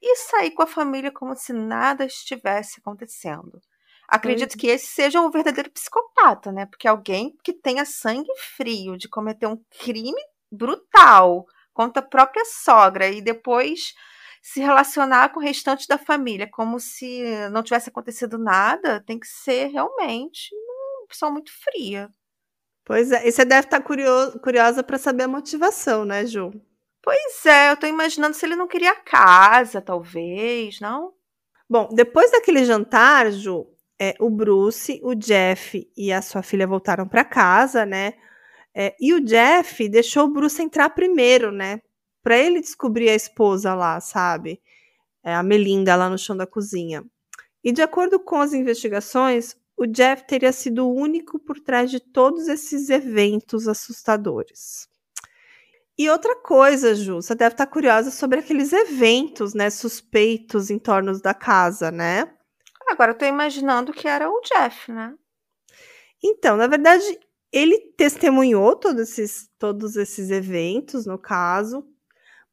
e 0.00 0.16
sair 0.16 0.52
com 0.52 0.62
a 0.62 0.66
família 0.66 1.10
como 1.10 1.34
se 1.34 1.52
nada 1.52 2.04
estivesse 2.04 2.80
acontecendo. 2.80 3.60
Acredito 4.08 4.52
uhum. 4.52 4.58
que 4.58 4.68
esse 4.68 4.86
seja 4.86 5.20
um 5.20 5.30
verdadeiro 5.30 5.70
psicopata, 5.70 6.52
né? 6.52 6.66
Porque 6.66 6.86
alguém 6.86 7.36
que 7.42 7.52
tenha 7.52 7.84
sangue 7.84 8.30
frio 8.56 8.96
de 8.96 9.08
cometer 9.08 9.48
um 9.48 9.60
crime 9.80 10.20
brutal 10.50 11.44
contra 11.74 12.00
a 12.00 12.06
própria 12.06 12.44
sogra 12.44 13.08
e 13.08 13.20
depois 13.20 13.92
se 14.46 14.60
relacionar 14.60 15.30
com 15.30 15.40
o 15.40 15.42
restante 15.42 15.88
da 15.88 15.98
família 15.98 16.48
como 16.48 16.78
se 16.78 17.24
não 17.50 17.64
tivesse 17.64 17.88
acontecido 17.88 18.38
nada, 18.38 19.02
tem 19.04 19.18
que 19.18 19.26
ser 19.26 19.66
realmente 19.72 20.54
uma 20.54 21.08
pessoa 21.08 21.32
muito 21.32 21.50
fria. 21.64 22.08
Pois 22.84 23.10
é, 23.10 23.26
e 23.26 23.32
você 23.32 23.44
deve 23.44 23.66
estar 23.66 23.82
curioso, 23.82 24.38
curiosa 24.38 24.84
para 24.84 24.98
saber 24.98 25.24
a 25.24 25.28
motivação, 25.28 26.04
né, 26.04 26.24
Ju? 26.24 26.52
Pois 27.02 27.44
é, 27.44 27.70
eu 27.70 27.74
estou 27.74 27.88
imaginando 27.88 28.36
se 28.36 28.46
ele 28.46 28.54
não 28.54 28.68
queria 28.68 28.94
casa, 28.94 29.82
talvez, 29.82 30.78
não? 30.78 31.12
Bom, 31.68 31.88
depois 31.92 32.30
daquele 32.30 32.64
jantar, 32.64 33.32
Ju, 33.32 33.66
é, 34.00 34.14
o 34.20 34.30
Bruce, 34.30 35.00
o 35.02 35.16
Jeff 35.16 35.90
e 35.96 36.12
a 36.12 36.22
sua 36.22 36.44
filha 36.44 36.68
voltaram 36.68 37.08
para 37.08 37.24
casa, 37.24 37.84
né? 37.84 38.12
É, 38.72 38.94
e 39.00 39.12
o 39.12 39.20
Jeff 39.20 39.88
deixou 39.88 40.26
o 40.26 40.32
Bruce 40.32 40.62
entrar 40.62 40.88
primeiro, 40.90 41.50
né? 41.50 41.80
Para 42.26 42.36
ele 42.36 42.60
descobrir 42.60 43.08
a 43.08 43.14
esposa 43.14 43.72
lá, 43.72 44.00
sabe? 44.00 44.60
É, 45.22 45.32
a 45.32 45.44
Melinda 45.44 45.94
lá 45.94 46.10
no 46.10 46.18
chão 46.18 46.36
da 46.36 46.44
cozinha. 46.44 47.04
E 47.62 47.70
de 47.70 47.80
acordo 47.80 48.18
com 48.18 48.40
as 48.40 48.52
investigações, 48.52 49.54
o 49.76 49.86
Jeff 49.86 50.26
teria 50.26 50.50
sido 50.50 50.88
o 50.88 50.92
único 50.92 51.38
por 51.38 51.60
trás 51.60 51.88
de 51.88 52.00
todos 52.00 52.48
esses 52.48 52.90
eventos 52.90 53.68
assustadores. 53.68 54.88
E 55.96 56.10
outra 56.10 56.34
coisa, 56.34 56.96
Ju, 56.96 57.22
você 57.22 57.32
deve 57.32 57.54
estar 57.54 57.68
curiosa 57.68 58.10
sobre 58.10 58.40
aqueles 58.40 58.72
eventos, 58.72 59.54
né, 59.54 59.70
suspeitos 59.70 60.68
em 60.68 60.80
torno 60.80 61.16
da 61.20 61.32
casa, 61.32 61.92
né? 61.92 62.28
Agora 62.88 63.12
eu 63.12 63.18
tô 63.18 63.24
imaginando 63.24 63.92
que 63.92 64.08
era 64.08 64.28
o 64.28 64.40
Jeff, 64.40 64.90
né? 64.90 65.14
Então, 66.20 66.56
na 66.56 66.66
verdade, 66.66 67.04
ele 67.52 67.78
testemunhou 67.96 68.74
todos 68.74 69.00
esses, 69.00 69.48
todos 69.60 69.94
esses 69.94 70.28
eventos, 70.32 71.06
no 71.06 71.20
caso, 71.20 71.86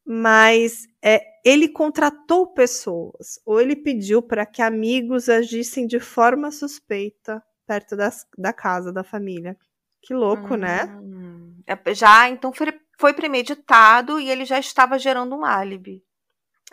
mas 0.04 0.86
é, 1.02 1.22
ele 1.44 1.68
contratou 1.68 2.46
pessoas 2.46 3.40
ou 3.44 3.60
ele 3.60 3.74
pediu 3.74 4.20
para 4.20 4.44
que 4.44 4.60
amigos 4.60 5.28
agissem 5.28 5.86
de 5.86 5.98
forma 5.98 6.50
suspeita 6.50 7.42
perto 7.66 7.96
das, 7.96 8.26
da 8.36 8.52
casa 8.52 8.92
da 8.92 9.02
família. 9.02 9.56
Que 10.02 10.12
louco, 10.12 10.54
né? 10.56 10.84
hum. 11.00 11.54
né? 11.66 11.94
Já, 11.94 12.28
então 12.28 12.52
foi, 12.52 12.78
foi 12.98 13.14
premeditado 13.14 14.20
e 14.20 14.30
ele 14.30 14.44
já 14.44 14.58
estava 14.58 14.98
gerando 14.98 15.34
um 15.34 15.44
álibi. 15.44 16.02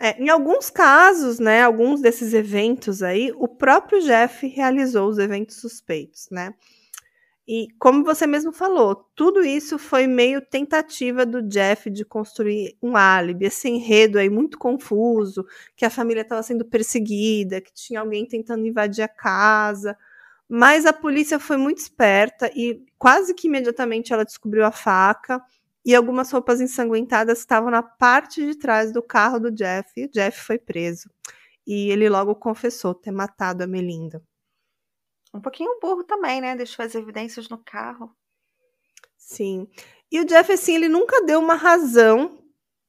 É, 0.00 0.20
em 0.20 0.28
alguns 0.28 0.68
casos, 0.68 1.38
né, 1.38 1.62
alguns 1.62 2.00
desses 2.00 2.34
eventos 2.34 3.02
aí, 3.02 3.32
o 3.36 3.46
próprio 3.46 4.00
Jeff 4.02 4.46
realizou 4.46 5.08
os 5.08 5.18
eventos 5.18 5.60
suspeitos, 5.60 6.28
né? 6.30 6.54
E 7.46 7.68
como 7.78 8.04
você 8.04 8.24
mesmo 8.26 8.52
falou, 8.52 8.94
tudo 9.16 9.44
isso 9.44 9.76
foi 9.76 10.06
meio 10.06 10.40
tentativa 10.40 11.26
do 11.26 11.42
Jeff 11.42 11.90
de 11.90 12.04
construir 12.04 12.76
um 12.80 12.96
álibi, 12.96 13.46
esse 13.46 13.68
enredo 13.68 14.16
aí 14.18 14.30
muito 14.30 14.56
confuso, 14.56 15.44
que 15.76 15.84
a 15.84 15.90
família 15.90 16.22
estava 16.22 16.42
sendo 16.42 16.64
perseguida, 16.64 17.60
que 17.60 17.72
tinha 17.74 18.00
alguém 18.00 18.24
tentando 18.26 18.64
invadir 18.66 19.02
a 19.02 19.08
casa. 19.08 19.96
Mas 20.48 20.86
a 20.86 20.92
polícia 20.92 21.38
foi 21.40 21.56
muito 21.56 21.78
esperta 21.78 22.50
e 22.54 22.84
quase 22.98 23.34
que 23.34 23.48
imediatamente 23.48 24.12
ela 24.12 24.24
descobriu 24.24 24.64
a 24.64 24.70
faca 24.72 25.42
e 25.84 25.94
algumas 25.94 26.30
roupas 26.30 26.60
ensanguentadas 26.60 27.40
estavam 27.40 27.70
na 27.70 27.82
parte 27.82 28.46
de 28.46 28.56
trás 28.56 28.92
do 28.92 29.02
carro 29.02 29.40
do 29.40 29.50
Jeff. 29.50 29.90
E 29.96 30.08
Jeff 30.08 30.40
foi 30.40 30.58
preso. 30.58 31.10
E 31.66 31.90
ele 31.90 32.08
logo 32.08 32.34
confessou 32.36 32.94
ter 32.94 33.10
matado 33.12 33.64
a 33.64 33.66
Melinda. 33.66 34.22
Um 35.32 35.40
pouquinho 35.40 35.78
burro 35.80 36.04
também, 36.04 36.40
né? 36.40 36.54
Deixou 36.54 36.84
as 36.84 36.94
evidências 36.94 37.48
no 37.48 37.58
carro. 37.58 38.14
Sim. 39.16 39.66
E 40.10 40.20
o 40.20 40.24
Jeff, 40.24 40.52
assim, 40.52 40.74
ele 40.74 40.88
nunca 40.88 41.24
deu 41.24 41.40
uma 41.40 41.54
razão 41.54 42.38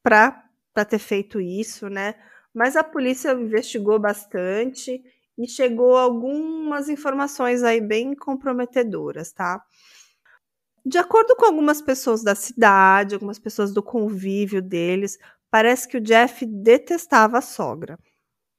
para 0.03 0.43
ter 0.87 0.99
feito 0.99 1.39
isso, 1.39 1.87
né? 1.89 2.15
Mas 2.53 2.75
a 2.75 2.83
polícia 2.83 3.31
investigou 3.31 3.97
bastante 3.97 5.01
e 5.37 5.47
chegou 5.47 5.97
algumas 5.97 6.89
informações 6.89 7.63
aí 7.63 7.79
bem 7.79 8.13
comprometedoras, 8.13 9.31
tá? 9.31 9.63
De 10.85 10.97
acordo 10.97 11.35
com 11.35 11.45
algumas 11.45 11.81
pessoas 11.81 12.23
da 12.23 12.35
cidade, 12.35 13.15
algumas 13.15 13.39
pessoas 13.39 13.73
do 13.73 13.81
convívio 13.81 14.61
deles, 14.61 15.17
parece 15.49 15.87
que 15.87 15.97
o 15.97 16.01
Jeff 16.01 16.45
detestava 16.45 17.37
a 17.37 17.41
sogra, 17.41 17.97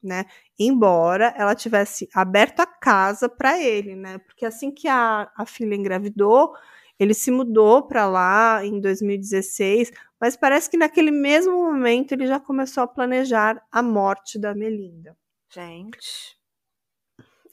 né? 0.05 0.25
Embora 0.57 1.33
ela 1.37 1.55
tivesse 1.55 2.07
aberto 2.13 2.59
a 2.61 2.65
casa 2.65 3.27
para 3.27 3.59
ele, 3.61 3.95
né? 3.95 4.17
Porque 4.19 4.45
assim 4.45 4.71
que 4.71 4.87
a, 4.87 5.29
a 5.35 5.45
filha 5.45 5.75
engravidou, 5.75 6.53
ele 6.99 7.13
se 7.13 7.31
mudou 7.31 7.87
para 7.87 8.07
lá 8.07 8.65
em 8.65 8.79
2016, 8.79 9.91
mas 10.19 10.37
parece 10.37 10.69
que 10.69 10.77
naquele 10.77 11.11
mesmo 11.11 11.53
momento 11.53 12.13
ele 12.13 12.27
já 12.27 12.39
começou 12.39 12.83
a 12.83 12.87
planejar 12.87 13.61
a 13.71 13.81
morte 13.81 14.39
da 14.39 14.55
Melinda. 14.55 15.15
Gente. 15.53 16.35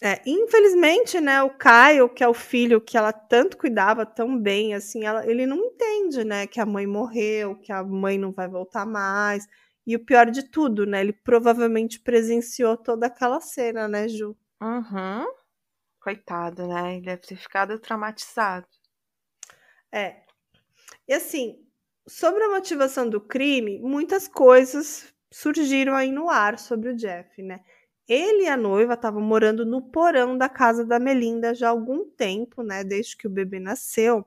É, 0.04 0.20
infelizmente, 0.26 1.20
né, 1.20 1.40
o 1.44 1.50
Caio, 1.50 2.08
que 2.08 2.24
é 2.24 2.28
o 2.28 2.34
filho 2.34 2.80
que 2.80 2.96
ela 2.98 3.12
tanto 3.12 3.56
cuidava 3.56 4.04
tão 4.04 4.36
bem, 4.36 4.74
assim, 4.74 5.04
ela, 5.04 5.24
ele 5.24 5.46
não 5.46 5.56
entende, 5.58 6.24
né, 6.24 6.44
que 6.44 6.60
a 6.60 6.66
mãe 6.66 6.88
morreu, 6.88 7.54
que 7.54 7.70
a 7.70 7.84
mãe 7.84 8.18
não 8.18 8.32
vai 8.32 8.48
voltar 8.48 8.84
mais. 8.84 9.46
E 9.86 9.96
o 9.96 10.04
pior 10.04 10.30
de 10.30 10.44
tudo, 10.44 10.86
né, 10.86 11.00
ele 11.00 11.12
provavelmente 11.12 12.00
presenciou 12.00 12.76
toda 12.76 13.06
aquela 13.06 13.40
cena, 13.40 13.88
né, 13.88 14.08
Ju? 14.08 14.36
Uhum. 14.60 15.26
Coitado, 16.00 16.66
né? 16.66 16.96
Ele 16.96 17.06
deve 17.06 17.22
ter 17.22 17.36
ficado 17.36 17.78
traumatizado. 17.78 18.66
É. 19.92 20.22
E 21.08 21.14
assim, 21.14 21.64
sobre 22.08 22.42
a 22.44 22.50
motivação 22.50 23.08
do 23.08 23.20
crime, 23.20 23.78
muitas 23.80 24.28
coisas 24.28 25.12
surgiram 25.32 25.94
aí 25.94 26.10
no 26.12 26.28
ar 26.28 26.58
sobre 26.58 26.90
o 26.90 26.96
Jeff, 26.96 27.42
né? 27.42 27.60
Ele 28.08 28.44
e 28.44 28.48
a 28.48 28.56
noiva 28.56 28.94
estavam 28.94 29.22
morando 29.22 29.64
no 29.64 29.80
porão 29.80 30.36
da 30.36 30.48
casa 30.48 30.84
da 30.84 30.98
Melinda 30.98 31.54
já 31.54 31.68
há 31.68 31.70
algum 31.70 32.04
tempo, 32.10 32.62
né, 32.62 32.84
desde 32.84 33.16
que 33.16 33.26
o 33.26 33.30
bebê 33.30 33.60
nasceu, 33.60 34.26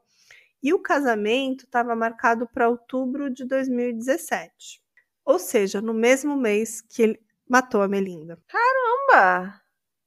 e 0.64 0.74
o 0.74 0.80
casamento 0.80 1.66
estava 1.66 1.96
marcado 1.96 2.48
para 2.48 2.70
outubro 2.70 3.30
de 3.30 3.46
2017. 3.46 4.82
Ou 5.26 5.40
seja, 5.40 5.82
no 5.82 5.94
mesmo 5.94 6.38
mês 6.38 6.82
que 6.82 7.02
ele 7.02 7.26
matou 7.50 7.82
a 7.82 7.88
Melinda. 7.88 8.40
Caramba! 8.48 9.62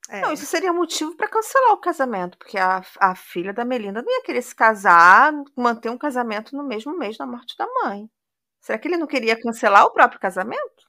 É. 0.08 0.22
Não, 0.22 0.32
isso 0.32 0.46
seria 0.46 0.72
motivo 0.72 1.14
para 1.16 1.28
cancelar 1.28 1.72
o 1.72 1.80
casamento, 1.80 2.38
porque 2.38 2.56
a, 2.56 2.82
a 2.98 3.14
filha 3.14 3.52
da 3.52 3.64
Melinda 3.64 4.00
não 4.00 4.10
ia 4.10 4.22
querer 4.22 4.40
se 4.40 4.54
casar, 4.54 5.32
manter 5.54 5.90
um 5.90 5.98
casamento 5.98 6.56
no 6.56 6.66
mesmo 6.66 6.96
mês 6.96 7.18
da 7.18 7.26
morte 7.26 7.54
da 7.58 7.66
mãe. 7.82 8.08
Será 8.60 8.78
que 8.78 8.88
ele 8.88 8.96
não 8.96 9.06
queria 9.06 9.38
cancelar 9.38 9.84
o 9.84 9.92
próprio 9.92 10.20
casamento? 10.20 10.88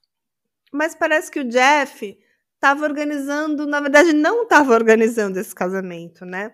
Mas 0.72 0.96
parece 0.96 1.30
que 1.30 1.40
o 1.40 1.50
Jeff 1.50 2.18
estava 2.56 2.86
organizando, 2.86 3.66
na 3.68 3.82
verdade, 3.82 4.14
não 4.14 4.44
estava 4.44 4.74
organizando 4.74 5.40
esse 5.40 5.54
casamento, 5.54 6.26
né? 6.26 6.54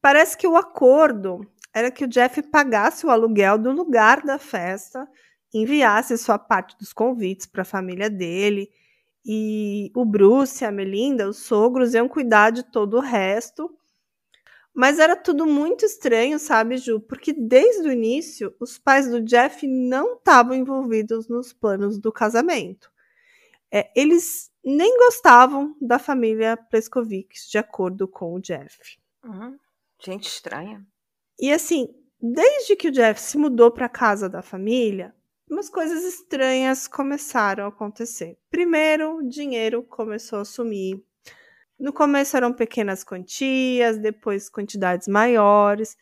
Parece 0.00 0.36
que 0.36 0.46
o 0.46 0.56
acordo 0.56 1.40
era 1.72 1.90
que 1.90 2.04
o 2.04 2.08
Jeff 2.08 2.42
pagasse 2.42 3.06
o 3.06 3.10
aluguel 3.10 3.58
do 3.58 3.70
lugar 3.70 4.22
da 4.22 4.38
festa, 4.38 5.08
enviasse 5.52 6.16
sua 6.18 6.38
parte 6.38 6.76
dos 6.78 6.92
convites 6.92 7.46
para 7.46 7.62
a 7.62 7.64
família 7.64 8.10
dele, 8.10 8.70
e 9.30 9.90
o 9.94 10.06
Bruce, 10.06 10.64
a 10.64 10.72
Melinda, 10.72 11.28
os 11.28 11.38
sogros 11.38 11.92
iam 11.92 12.08
cuidar 12.08 12.50
de 12.50 12.62
todo 12.62 12.96
o 12.96 13.00
resto. 13.00 13.70
Mas 14.72 14.98
era 14.98 15.14
tudo 15.16 15.44
muito 15.44 15.84
estranho, 15.84 16.38
sabe, 16.38 16.78
Ju? 16.78 17.00
Porque 17.00 17.32
desde 17.32 17.88
o 17.88 17.92
início, 17.92 18.54
os 18.58 18.78
pais 18.78 19.06
do 19.06 19.20
Jeff 19.20 19.66
não 19.66 20.14
estavam 20.14 20.54
envolvidos 20.54 21.28
nos 21.28 21.52
planos 21.52 21.98
do 21.98 22.10
casamento. 22.10 22.90
É, 23.70 23.90
eles 23.94 24.50
nem 24.64 24.96
gostavam 24.96 25.76
da 25.78 25.98
família 25.98 26.56
Pleskovics, 26.56 27.50
de 27.50 27.58
acordo 27.58 28.08
com 28.08 28.34
o 28.34 28.40
Jeff. 28.40 28.98
Uhum. 29.24 29.58
Gente 30.02 30.26
estranha. 30.26 30.86
E 31.38 31.52
assim, 31.52 31.88
desde 32.18 32.76
que 32.76 32.88
o 32.88 32.92
Jeff 32.92 33.20
se 33.20 33.36
mudou 33.36 33.70
para 33.70 33.86
a 33.86 33.90
casa 33.90 34.28
da 34.28 34.40
família, 34.40 35.14
umas 35.50 35.68
coisas 35.68 36.04
estranhas 36.04 36.86
começaram 36.86 37.64
a 37.64 37.68
acontecer. 37.68 38.38
Primeiro, 38.50 39.16
o 39.16 39.28
dinheiro 39.28 39.82
começou 39.82 40.40
a 40.40 40.44
sumir. 40.44 41.02
No 41.78 41.92
começo 41.92 42.36
eram 42.36 42.52
pequenas 42.52 43.04
quantias, 43.04 43.98
depois 43.98 44.48
quantidades 44.48 45.08
maiores. 45.08 45.96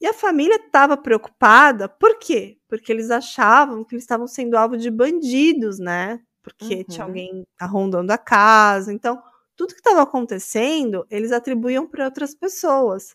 E 0.00 0.06
a 0.06 0.14
família 0.14 0.56
estava 0.56 0.96
preocupada, 0.96 1.88
por 1.88 2.18
quê? 2.18 2.58
Porque 2.68 2.90
eles 2.90 3.10
achavam 3.10 3.84
que 3.84 3.94
eles 3.94 4.04
estavam 4.04 4.26
sendo 4.26 4.56
alvo 4.56 4.76
de 4.76 4.90
bandidos, 4.90 5.78
né? 5.78 6.20
porque 6.42 6.76
uhum. 6.76 6.84
tinha 6.84 7.04
alguém 7.04 7.46
rondando 7.60 8.12
a 8.12 8.18
casa. 8.18 8.92
Então, 8.92 9.22
tudo 9.56 9.74
que 9.74 9.80
estava 9.80 10.02
acontecendo, 10.02 11.06
eles 11.10 11.32
atribuíam 11.32 11.86
para 11.86 12.04
outras 12.04 12.34
pessoas. 12.34 13.14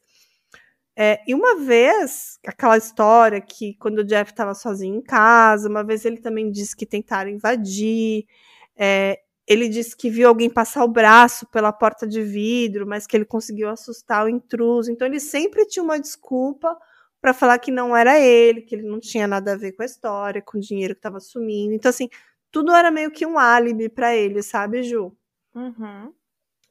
É, 0.98 1.22
e 1.28 1.36
uma 1.36 1.58
vez, 1.58 2.40
aquela 2.48 2.78
história 2.78 3.42
que 3.42 3.76
quando 3.76 4.00
o 4.00 4.04
Jeff 4.04 4.32
estava 4.32 4.54
sozinho 4.54 4.96
em 4.96 5.02
casa, 5.02 5.68
uma 5.68 5.84
vez 5.84 6.06
ele 6.06 6.18
também 6.18 6.50
disse 6.50 6.76
que 6.76 6.86
tentaram 6.86 7.30
invadir. 7.30 8.26
É, 8.78 9.20
ele 9.48 9.68
disse 9.68 9.96
que 9.96 10.10
viu 10.10 10.28
alguém 10.28 10.50
passar 10.50 10.84
o 10.86 10.88
braço 10.88 11.46
pela 11.48 11.74
porta 11.74 12.08
de 12.08 12.22
vidro, 12.22 12.88
mas 12.88 13.06
que 13.06 13.16
ele 13.16 13.26
conseguiu 13.26 13.70
assustar 13.70 14.26
o 14.26 14.30
intruso. 14.30 14.92
Então 14.92 15.06
ele 15.08 15.20
sempre 15.20 15.66
tinha 15.68 15.84
uma 15.84 16.00
desculpa 16.00 16.78
para 17.22 17.34
falar 17.34 17.60
que 17.60 17.72
não 17.72 17.96
era 17.96 18.20
ele, 18.20 18.62
que 18.62 18.76
ele 18.76 18.88
não 18.88 19.00
tinha 19.00 19.28
nada 19.28 19.54
a 19.54 19.58
ver 19.58 19.74
com 19.74 19.84
a 19.84 19.86
história, 19.86 20.42
com 20.42 20.58
o 20.58 20.62
dinheiro 20.62 20.96
que 20.96 21.00
estava 21.00 21.20
sumindo. 21.20 21.74
Então 21.74 21.90
assim, 21.90 22.10
tudo 22.52 22.72
era 22.72 22.90
meio 22.90 23.12
que 23.12 23.26
um 23.26 23.38
álibi 23.38 23.90
para 23.90 24.16
ele, 24.16 24.42
sabe, 24.42 24.82
Ju? 24.84 25.12
Uhum. 25.54 26.14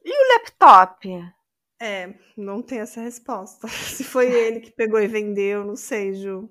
E 0.03 0.11
o 0.11 0.33
laptop? 0.33 1.34
É, 1.79 2.13
não 2.37 2.61
tem 2.61 2.79
essa 2.79 3.01
resposta. 3.01 3.67
Se 3.67 4.03
foi 4.03 4.31
ele 4.31 4.59
que 4.59 4.71
pegou 4.71 4.99
e 4.99 5.07
vendeu, 5.07 5.63
não 5.65 5.75
sei, 5.75 6.13
Ju. 6.13 6.49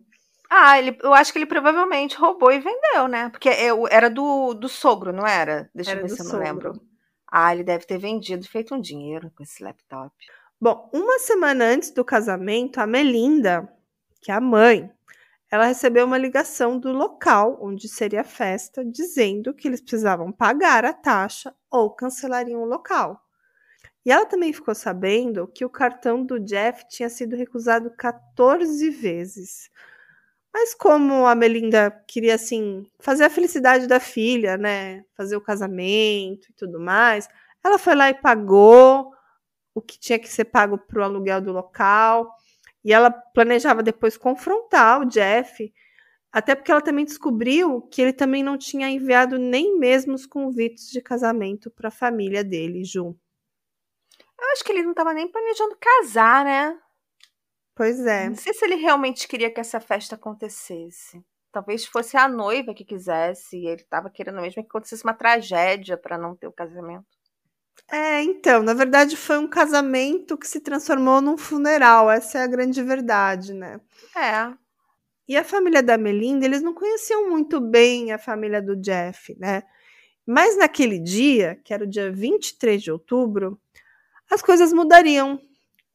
Ah, 0.50 0.78
ele, 0.78 0.96
eu 1.02 1.12
acho 1.12 1.32
que 1.32 1.38
ele 1.38 1.46
provavelmente 1.46 2.16
roubou 2.16 2.52
e 2.52 2.60
vendeu, 2.60 3.08
né? 3.08 3.28
Porque 3.30 3.48
é 3.48 3.68
era 3.90 4.08
do, 4.08 4.54
do 4.54 4.68
sogro, 4.68 5.12
não 5.12 5.26
era? 5.26 5.68
Deixa 5.74 5.92
era 5.92 6.00
eu 6.00 6.06
ver 6.06 6.14
se 6.14 6.20
eu 6.20 6.26
não 6.26 6.38
lembro. 6.38 6.80
Ah, 7.30 7.52
ele 7.52 7.64
deve 7.64 7.86
ter 7.86 7.98
vendido 7.98 8.44
e 8.44 8.48
feito 8.48 8.74
um 8.74 8.80
dinheiro 8.80 9.32
com 9.34 9.42
esse 9.42 9.62
laptop. 9.62 10.14
Bom, 10.60 10.88
uma 10.94 11.18
semana 11.18 11.64
antes 11.64 11.90
do 11.90 12.04
casamento, 12.04 12.78
a 12.78 12.86
Melinda, 12.86 13.68
que 14.20 14.30
é 14.30 14.34
a 14.34 14.40
mãe, 14.40 14.88
ela 15.50 15.66
recebeu 15.66 16.06
uma 16.06 16.18
ligação 16.18 16.78
do 16.78 16.92
local 16.92 17.58
onde 17.60 17.88
seria 17.88 18.20
a 18.20 18.24
festa, 18.24 18.84
dizendo 18.84 19.52
que 19.54 19.66
eles 19.66 19.80
precisavam 19.80 20.30
pagar 20.30 20.84
a 20.84 20.92
taxa 20.92 21.54
ou 21.70 21.90
cancelariam 21.90 22.62
o 22.62 22.66
local. 22.66 23.23
E 24.04 24.12
ela 24.12 24.26
também 24.26 24.52
ficou 24.52 24.74
sabendo 24.74 25.48
que 25.48 25.64
o 25.64 25.70
cartão 25.70 26.24
do 26.24 26.38
Jeff 26.38 26.86
tinha 26.88 27.08
sido 27.08 27.36
recusado 27.36 27.90
14 27.96 28.90
vezes. 28.90 29.70
Mas 30.52 30.74
como 30.74 31.26
a 31.26 31.34
Melinda 31.34 31.90
queria 32.06 32.36
assim 32.36 32.86
fazer 33.00 33.24
a 33.24 33.30
felicidade 33.30 33.86
da 33.88 34.00
filha, 34.00 34.56
né, 34.56 35.04
fazer 35.16 35.36
o 35.36 35.40
casamento 35.40 36.48
e 36.50 36.52
tudo 36.54 36.78
mais, 36.80 37.28
ela 37.64 37.78
foi 37.78 37.94
lá 37.94 38.10
e 38.10 38.14
pagou 38.14 39.10
o 39.74 39.82
que 39.82 39.98
tinha 39.98 40.18
que 40.18 40.28
ser 40.28 40.46
pago 40.46 40.78
para 40.78 41.00
o 41.00 41.04
aluguel 41.04 41.40
do 41.40 41.52
local. 41.52 42.30
E 42.84 42.92
ela 42.92 43.10
planejava 43.10 43.82
depois 43.82 44.16
confrontar 44.16 45.00
o 45.02 45.06
Jeff, 45.06 45.72
até 46.32 46.54
porque 46.54 46.70
ela 46.72 46.82
também 46.82 47.04
descobriu 47.04 47.82
que 47.82 48.02
ele 48.02 48.12
também 48.12 48.42
não 48.42 48.58
tinha 48.58 48.88
enviado 48.90 49.38
nem 49.38 49.78
mesmo 49.78 50.14
os 50.14 50.26
convites 50.26 50.90
de 50.90 51.00
casamento 51.00 51.70
para 51.70 51.88
a 51.88 51.92
família 51.92 52.44
dele, 52.44 52.84
Ju. 52.84 53.16
Eu 54.38 54.50
acho 54.52 54.64
que 54.64 54.72
ele 54.72 54.82
não 54.82 54.90
estava 54.90 55.12
nem 55.12 55.30
planejando 55.30 55.76
casar, 55.76 56.44
né? 56.44 56.78
Pois 57.74 58.04
é. 58.06 58.28
Não 58.28 58.36
sei 58.36 58.54
se 58.54 58.64
ele 58.64 58.76
realmente 58.76 59.26
queria 59.26 59.50
que 59.50 59.60
essa 59.60 59.80
festa 59.80 60.14
acontecesse. 60.14 61.24
Talvez 61.50 61.84
fosse 61.84 62.16
a 62.16 62.28
noiva 62.28 62.74
que 62.74 62.84
quisesse, 62.84 63.56
e 63.56 63.66
ele 63.66 63.82
estava 63.82 64.10
querendo 64.10 64.40
mesmo 64.40 64.62
que 64.62 64.68
acontecesse 64.68 65.04
uma 65.04 65.14
tragédia 65.14 65.96
para 65.96 66.18
não 66.18 66.34
ter 66.34 66.46
o 66.46 66.52
casamento. 66.52 67.06
É, 67.90 68.22
então, 68.22 68.62
na 68.62 68.72
verdade 68.72 69.16
foi 69.16 69.36
um 69.38 69.48
casamento 69.48 70.38
que 70.38 70.46
se 70.46 70.60
transformou 70.60 71.20
num 71.20 71.36
funeral, 71.36 72.10
essa 72.10 72.38
é 72.38 72.42
a 72.42 72.46
grande 72.46 72.82
verdade, 72.82 73.52
né? 73.52 73.80
É. 74.16 74.52
E 75.28 75.36
a 75.36 75.44
família 75.44 75.82
da 75.82 75.98
Melinda, 75.98 76.44
eles 76.44 76.62
não 76.62 76.74
conheciam 76.74 77.28
muito 77.30 77.60
bem 77.60 78.12
a 78.12 78.18
família 78.18 78.60
do 78.60 78.76
Jeff, 78.76 79.34
né? 79.38 79.62
Mas 80.26 80.56
naquele 80.56 80.98
dia, 80.98 81.60
que 81.64 81.72
era 81.74 81.84
o 81.84 81.88
dia 81.88 82.10
23 82.10 82.82
de 82.82 82.90
outubro, 82.90 83.60
as 84.34 84.42
coisas 84.42 84.72
mudariam. 84.72 85.40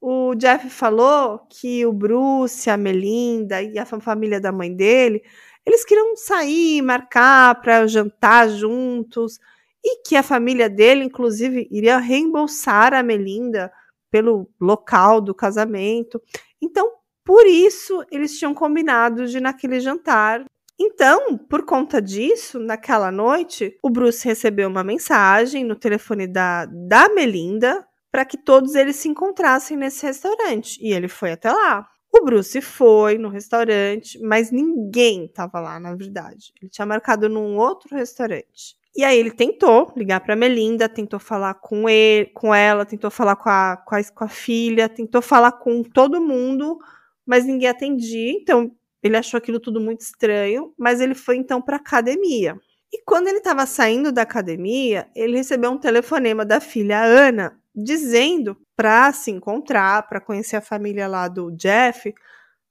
O 0.02 0.34
Jeff 0.36 0.70
falou 0.70 1.40
que 1.50 1.86
o 1.86 1.92
Bruce, 1.92 2.70
a 2.70 2.78
Melinda 2.78 3.62
e 3.62 3.78
a 3.78 3.86
família 3.86 4.40
da 4.40 4.52
mãe 4.52 4.74
dele, 4.74 5.22
eles 5.66 5.84
queriam 5.84 6.16
sair, 6.16 6.82
marcar 6.82 7.60
para 7.62 7.86
jantar 7.86 8.50
juntos 8.50 9.40
e 9.84 10.02
que 10.04 10.16
a 10.16 10.24
família 10.24 10.70
dele, 10.70 11.04
inclusive, 11.04 11.68
iria 11.70 11.98
reembolsar 11.98 12.94
a 12.94 13.04
Melinda 13.04 13.72
pelo 14.10 14.50
local 14.60 15.20
do 15.22 15.36
casamento. 15.36 16.22
Então, 16.62 16.92
por 17.26 17.46
isso, 17.46 18.04
eles 18.10 18.38
tinham 18.40 18.54
combinado 18.54 19.28
de 19.28 19.40
naquele 19.40 19.80
jantar 19.80 20.46
Então, 20.80 21.38
por 21.38 21.66
conta 21.66 22.02
disso, 22.02 22.58
naquela 22.58 23.12
noite, 23.12 23.78
o 23.84 23.90
Bruce 23.90 24.26
recebeu 24.26 24.70
uma 24.70 24.84
mensagem 24.84 25.66
no 25.66 25.76
telefone 25.76 26.26
da, 26.26 26.66
da 26.66 27.10
Melinda 27.10 27.86
para 28.12 28.26
que 28.26 28.38
todos 28.38 28.76
eles 28.76 28.96
se 28.96 29.08
encontrassem 29.08 29.78
nesse 29.78 30.06
restaurante. 30.06 30.80
E 30.82 30.92
ele 30.94 31.08
foi 31.08 31.32
até 31.32 31.52
lá. 31.52 31.88
O 32.12 32.26
Bruce 32.26 32.60
foi 32.62 33.18
no 33.18 33.30
restaurante, 33.30 34.20
mas 34.20 34.52
ninguém 34.52 35.26
estava 35.26 35.60
lá, 35.60 35.80
na 35.80 35.96
verdade. 35.96 36.52
Ele 36.60 36.70
tinha 36.70 36.86
marcado 36.86 37.30
num 37.30 37.56
outro 37.58 37.96
restaurante. 37.96 38.78
E 38.96 39.04
aí 39.04 39.18
ele 39.20 39.32
tentou 39.32 39.94
ligar 39.96 40.20
para 40.20 40.36
Melinda, 40.36 40.90
tentou 40.90 41.20
falar 41.20 41.54
com 41.54 41.88
ele, 41.88 42.26
com 42.34 42.54
ela, 42.54 42.86
tentou 42.86 43.12
falar 43.12 43.36
com 43.36 43.50
a, 43.50 43.78
com 43.78 43.96
a, 43.96 44.04
com 44.04 44.24
a 44.24 44.28
filha, 44.28 44.90
tentou 44.90 45.22
falar 45.22 45.52
com 45.54 45.84
todo 45.84 46.20
mundo, 46.20 46.80
mas 47.26 47.46
ninguém 47.46 47.70
atendia. 47.70 48.32
Então 48.32 48.72
ele 49.04 49.16
achou 49.16 49.38
aquilo 49.38 49.60
tudo 49.60 49.80
muito 49.80 50.02
estranho, 50.02 50.74
mas 50.78 51.00
ele 51.00 51.14
foi 51.14 51.38
então 51.38 51.62
para 51.62 51.78
academia. 51.78 52.60
E 52.92 53.04
quando 53.04 53.28
ele 53.28 53.38
estava 53.38 53.68
saindo 53.68 54.12
da 54.12 54.24
academia, 54.24 55.08
ele 55.16 55.38
recebeu 55.38 55.70
um 55.70 55.78
telefonema 55.78 56.44
da 56.44 56.60
filha 56.60 57.00
Ana 57.02 57.56
dizendo 57.84 58.58
para 58.76 59.12
se 59.12 59.32
encontrar, 59.32 60.08
para 60.08 60.22
conhecer 60.22 60.56
a 60.56 60.62
família 60.62 61.08
lá 61.08 61.28
do 61.28 61.52
Jeff, 61.52 62.14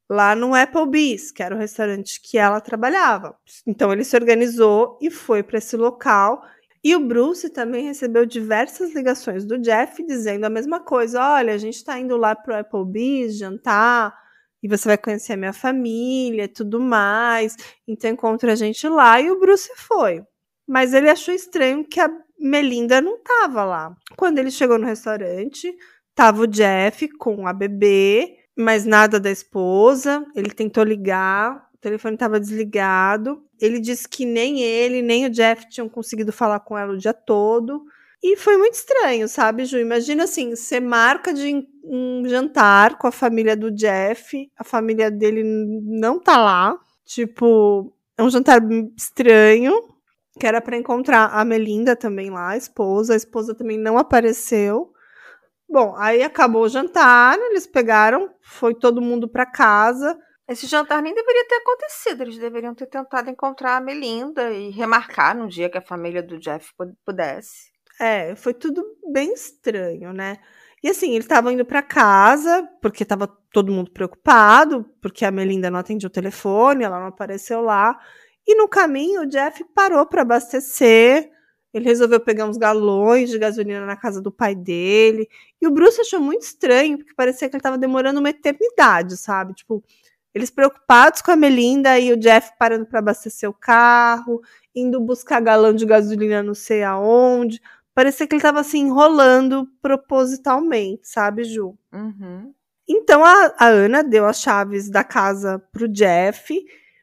lá 0.08 0.34
no 0.34 0.54
Applebee's, 0.54 1.30
que 1.30 1.42
era 1.42 1.54
o 1.54 1.58
restaurante 1.58 2.20
que 2.20 2.38
ela 2.38 2.60
trabalhava. 2.60 3.36
Então 3.66 3.92
ele 3.92 4.04
se 4.04 4.16
organizou 4.16 4.98
e 5.02 5.10
foi 5.10 5.42
para 5.42 5.58
esse 5.58 5.76
local. 5.76 6.42
E 6.82 6.94
o 6.94 7.00
Bruce 7.00 7.50
também 7.50 7.84
recebeu 7.84 8.24
diversas 8.24 8.94
ligações 8.94 9.44
do 9.44 9.58
Jeff 9.58 10.02
dizendo 10.06 10.44
a 10.44 10.50
mesma 10.50 10.80
coisa: 10.80 11.20
olha, 11.20 11.52
a 11.52 11.58
gente 11.58 11.76
está 11.76 11.98
indo 11.98 12.16
lá 12.16 12.34
para 12.34 12.56
o 12.56 12.60
Applebee's 12.60 13.36
jantar 13.36 14.14
e 14.62 14.68
você 14.68 14.88
vai 14.88 14.98
conhecer 14.98 15.34
a 15.34 15.36
minha 15.36 15.52
família 15.52 16.44
e 16.44 16.48
tudo 16.48 16.80
mais. 16.80 17.56
Então 17.86 18.10
encontra 18.10 18.52
a 18.52 18.56
gente 18.56 18.88
lá 18.88 19.20
e 19.20 19.30
o 19.30 19.38
Bruce 19.38 19.70
foi. 19.76 20.22
Mas 20.66 20.92
ele 20.94 21.10
achou 21.10 21.34
estranho 21.34 21.84
que 21.86 22.00
a 22.00 22.10
Melinda 22.38 23.00
não 23.00 23.16
estava 23.16 23.64
lá. 23.64 23.96
Quando 24.16 24.38
ele 24.38 24.50
chegou 24.50 24.78
no 24.78 24.86
restaurante, 24.86 25.74
tava 26.14 26.42
o 26.42 26.46
Jeff 26.46 27.08
com 27.16 27.46
a 27.46 27.52
bebê, 27.52 28.36
mas 28.56 28.84
nada 28.84 29.18
da 29.18 29.30
esposa. 29.30 30.24
Ele 30.34 30.50
tentou 30.50 30.84
ligar, 30.84 31.68
o 31.74 31.78
telefone 31.78 32.14
estava 32.14 32.40
desligado. 32.40 33.42
Ele 33.60 33.80
disse 33.80 34.08
que 34.08 34.24
nem 34.24 34.60
ele, 34.60 35.02
nem 35.02 35.26
o 35.26 35.30
Jeff 35.30 35.68
tinham 35.68 35.88
conseguido 35.88 36.32
falar 36.32 36.60
com 36.60 36.76
ela 36.76 36.92
o 36.92 36.98
dia 36.98 37.14
todo. 37.14 37.84
E 38.22 38.36
foi 38.36 38.56
muito 38.56 38.74
estranho, 38.74 39.28
sabe, 39.28 39.64
Ju? 39.64 39.78
Imagina 39.78 40.24
assim, 40.24 40.50
você 40.50 40.80
marca 40.80 41.32
de 41.32 41.64
um 41.84 42.24
jantar 42.26 42.98
com 42.98 43.06
a 43.06 43.12
família 43.12 43.56
do 43.56 43.70
Jeff, 43.70 44.50
a 44.58 44.64
família 44.64 45.08
dele 45.08 45.44
não 45.44 46.18
tá 46.18 46.36
lá. 46.36 46.76
Tipo, 47.04 47.92
é 48.16 48.22
um 48.22 48.28
jantar 48.28 48.60
estranho, 48.96 49.72
que 50.38 50.46
era 50.46 50.60
para 50.60 50.76
encontrar 50.76 51.26
a 51.32 51.44
Melinda 51.44 51.94
também 51.96 52.30
lá, 52.30 52.50
a 52.50 52.56
esposa. 52.56 53.12
A 53.12 53.16
esposa 53.16 53.54
também 53.54 53.78
não 53.78 53.98
apareceu. 53.98 54.92
Bom, 55.68 55.94
aí 55.98 56.22
acabou 56.22 56.62
o 56.62 56.68
jantar, 56.68 57.38
eles 57.38 57.66
pegaram, 57.66 58.30
foi 58.40 58.74
todo 58.74 59.02
mundo 59.02 59.28
para 59.28 59.44
casa. 59.44 60.18
Esse 60.48 60.66
jantar 60.66 61.02
nem 61.02 61.14
deveria 61.14 61.46
ter 61.46 61.56
acontecido. 61.56 62.22
Eles 62.22 62.38
deveriam 62.38 62.74
ter 62.74 62.86
tentado 62.86 63.28
encontrar 63.28 63.76
a 63.76 63.80
Melinda 63.80 64.50
e 64.50 64.70
remarcar 64.70 65.36
no 65.36 65.46
dia 65.46 65.68
que 65.68 65.76
a 65.76 65.82
família 65.82 66.22
do 66.22 66.38
Jeff 66.38 66.72
pudesse. 67.04 67.70
É, 68.00 68.34
foi 68.34 68.54
tudo 68.54 68.82
bem 69.12 69.34
estranho, 69.34 70.12
né? 70.12 70.38
E 70.82 70.88
assim, 70.88 71.10
eles 71.10 71.24
estavam 71.24 71.52
indo 71.52 71.64
para 71.64 71.82
casa, 71.82 72.66
porque 72.80 73.02
estava 73.02 73.26
todo 73.52 73.72
mundo 73.72 73.90
preocupado, 73.90 74.84
porque 75.02 75.24
a 75.24 75.30
Melinda 75.30 75.70
não 75.70 75.80
atendia 75.80 76.06
o 76.06 76.12
telefone, 76.12 76.84
ela 76.84 77.00
não 77.00 77.08
apareceu 77.08 77.60
lá. 77.60 77.98
E 78.48 78.54
no 78.54 78.66
caminho, 78.66 79.20
o 79.20 79.26
Jeff 79.26 79.62
parou 79.74 80.06
para 80.06 80.22
abastecer. 80.22 81.30
Ele 81.72 81.84
resolveu 81.84 82.18
pegar 82.18 82.46
uns 82.46 82.56
galões 82.56 83.28
de 83.28 83.38
gasolina 83.38 83.84
na 83.84 83.94
casa 83.94 84.22
do 84.22 84.32
pai 84.32 84.54
dele. 84.54 85.28
E 85.60 85.66
o 85.66 85.70
Bruce 85.70 86.00
achou 86.00 86.18
muito 86.18 86.42
estranho, 86.42 86.96
porque 86.96 87.12
parecia 87.14 87.46
que 87.46 87.56
ele 87.56 87.60
estava 87.60 87.76
demorando 87.76 88.20
uma 88.20 88.30
eternidade, 88.30 89.18
sabe? 89.18 89.52
Tipo, 89.52 89.84
eles 90.34 90.50
preocupados 90.50 91.20
com 91.20 91.30
a 91.30 91.36
Melinda 91.36 91.98
e 91.98 92.10
o 92.10 92.16
Jeff 92.16 92.52
parando 92.58 92.86
para 92.86 93.00
abastecer 93.00 93.50
o 93.50 93.52
carro, 93.52 94.40
indo 94.74 94.98
buscar 94.98 95.40
galão 95.40 95.74
de 95.74 95.84
gasolina 95.84 96.42
não 96.42 96.54
sei 96.54 96.82
aonde. 96.82 97.60
Parecia 97.94 98.26
que 98.26 98.34
ele 98.34 98.38
estava 98.38 98.60
assim 98.60 98.86
enrolando 98.86 99.68
propositalmente, 99.82 101.06
sabe, 101.06 101.44
Ju? 101.44 101.76
Uhum. 101.92 102.54
Então 102.88 103.22
a, 103.22 103.54
a, 103.58 103.66
Ana 103.66 104.02
deu 104.02 104.24
as 104.24 104.40
chaves 104.40 104.88
da 104.88 105.04
casa 105.04 105.58
pro 105.70 105.86
Jeff, 105.86 106.54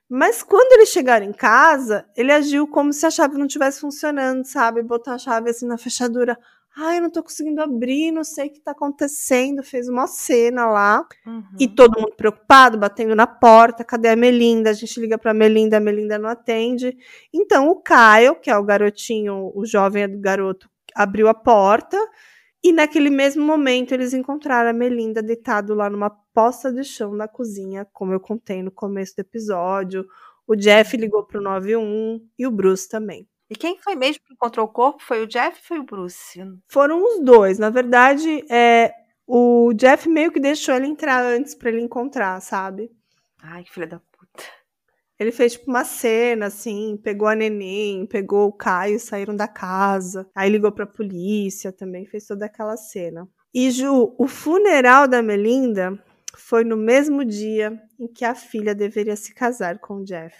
mas 0.10 0.44
quando 0.44 0.74
eles 0.74 0.90
chegaram 0.90 1.26
em 1.26 1.34
casa, 1.34 2.06
ele 2.16 2.32
agiu 2.32 2.68
como 2.68 2.94
se 2.94 3.06
a 3.06 3.12
chave 3.12 3.38
não 3.38 3.48
estivesse 3.48 3.80
funcionando, 3.80 4.46
sabe? 4.46 4.84
Botou 4.84 5.14
a 5.14 5.18
chave 5.18 5.50
assim 5.50 5.66
na 5.66 5.78
fechadura. 5.78 6.38
Ai, 6.78 6.98
eu 6.98 7.04
não 7.04 7.10
tô 7.10 7.24
conseguindo 7.24 7.62
abrir, 7.62 8.12
não 8.12 8.24
sei 8.24 8.48
o 8.48 8.52
que 8.52 8.60
tá 8.60 8.72
acontecendo. 8.72 9.64
Fez 9.64 9.88
uma 9.88 10.08
cena 10.08 10.68
lá. 10.68 11.08
Uhum. 11.26 11.44
E 11.60 11.68
todo 11.68 12.00
mundo 12.00 12.16
preocupado, 12.16 12.78
batendo 12.78 13.16
na 13.16 13.26
porta. 13.26 13.84
Cadê 13.84 14.10
a 14.10 14.16
Melinda? 14.16 14.70
A 14.70 14.74
gente 14.74 15.00
liga 15.00 15.18
pra 15.18 15.34
Melinda, 15.34 15.78
a 15.78 15.80
Melinda 15.80 16.20
não 16.20 16.30
atende. 16.30 16.96
Então 17.34 17.70
o 17.70 17.82
Caio, 17.82 18.36
que 18.36 18.50
é 18.50 18.58
o 18.58 18.64
garotinho, 18.64 19.52
o 19.56 19.66
jovem 19.66 20.20
garoto 20.20 20.70
abriu 20.94 21.28
a 21.28 21.34
porta 21.34 21.98
e 22.66 22.72
naquele 22.72 23.12
mesmo 23.12 23.46
momento 23.46 23.92
eles 23.94 24.12
encontraram 24.12 24.72
a 24.72 24.74
Melinda 24.74 25.22
deitado 25.22 25.76
lá 25.76 25.88
numa 25.88 26.10
poça 26.10 26.74
de 26.74 26.84
chão 26.84 27.14
na 27.14 27.28
cozinha, 27.28 27.86
como 27.94 28.12
eu 28.12 28.20
contei 28.20 28.64
no 28.64 28.72
começo 28.72 29.16
do 29.16 29.20
episódio. 29.20 30.04
O 30.48 30.56
Jeff 30.56 30.98
ligou 30.98 31.24
pro 31.24 31.40
91 31.40 32.28
e 32.40 32.48
o 32.48 32.50
Bruce 32.50 32.90
também. 32.90 33.30
E 33.52 33.56
quem 33.56 33.78
foi 33.78 33.94
mesmo 33.94 34.24
que 34.26 34.34
encontrou 34.34 34.66
o 34.66 34.70
corpo? 34.70 35.04
Foi 35.04 35.22
o 35.22 35.28
Jeff 35.28 35.60
ou 35.60 35.64
foi 35.64 35.78
o 35.78 35.84
Bruce? 35.84 36.40
Foram 36.68 37.04
os 37.06 37.24
dois. 37.24 37.60
Na 37.60 37.70
verdade, 37.70 38.44
é, 38.50 38.92
o 39.28 39.72
Jeff 39.76 40.10
meio 40.10 40.32
que 40.32 40.40
deixou 40.40 40.74
ele 40.74 40.88
entrar 40.88 41.24
antes 41.24 41.54
para 41.54 41.70
ele 41.70 41.82
encontrar, 41.82 42.42
sabe? 42.42 42.92
Ai, 43.44 43.64
que 43.64 43.72
filha 43.72 43.86
da 43.86 44.02
ele 45.18 45.32
fez 45.32 45.54
tipo 45.54 45.70
uma 45.70 45.86
cena 45.86 46.48
assim, 46.48 47.00
pegou 47.02 47.28
a 47.28 47.36
neném, 47.36 48.06
pegou 48.06 48.48
o 48.48 48.54
Caio, 48.54 49.00
saíram 49.00 49.36
da 49.36 49.48
casa. 49.48 50.30
Aí 50.36 50.50
ligou 50.50 50.72
pra 50.72 50.86
polícia 50.86 51.72
também, 51.72 52.06
fez 52.06 52.26
toda 52.26 52.46
aquela 52.46 52.76
cena. 52.76 53.28
E 53.54 53.72
Ju, 53.72 54.14
o 54.18 54.28
funeral 54.28 55.08
da 55.08 55.22
Melinda 55.22 55.98
foi 56.36 56.66
no 56.66 56.76
mesmo 56.76 57.24
dia 57.24 57.82
em 57.98 58.08
que 58.08 58.26
a 58.26 58.36
filha 58.36 58.76
deveria 58.76 59.16
se 59.16 59.34
casar 59.34 59.80
com 59.80 59.96
o 59.96 60.04
Jeff. 60.04 60.36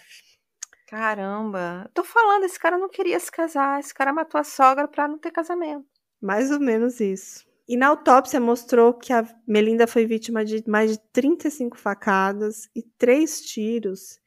Caramba, 0.86 1.90
tô 1.94 2.04
falando, 2.04 2.44
esse 2.44 2.60
cara 2.60 2.78
não 2.78 2.88
queria 2.88 3.18
se 3.18 3.32
casar, 3.32 3.80
esse 3.80 3.92
cara 3.92 4.12
matou 4.12 4.38
a 4.38 4.44
sogra 4.44 4.86
pra 4.86 5.08
não 5.08 5.18
ter 5.18 5.32
casamento. 5.32 5.86
Mais 6.20 6.50
ou 6.50 6.60
menos 6.60 7.00
isso. 7.00 7.44
E 7.68 7.76
na 7.76 7.88
autópsia 7.88 8.38
mostrou 8.38 8.94
que 8.94 9.12
a 9.12 9.26
Melinda 9.48 9.86
foi 9.86 10.06
vítima 10.06 10.44
de 10.44 10.62
mais 10.68 10.92
de 10.92 10.98
35 11.12 11.76
facadas 11.76 12.68
e 12.76 12.82
três 12.82 13.40
tiros 13.40 14.20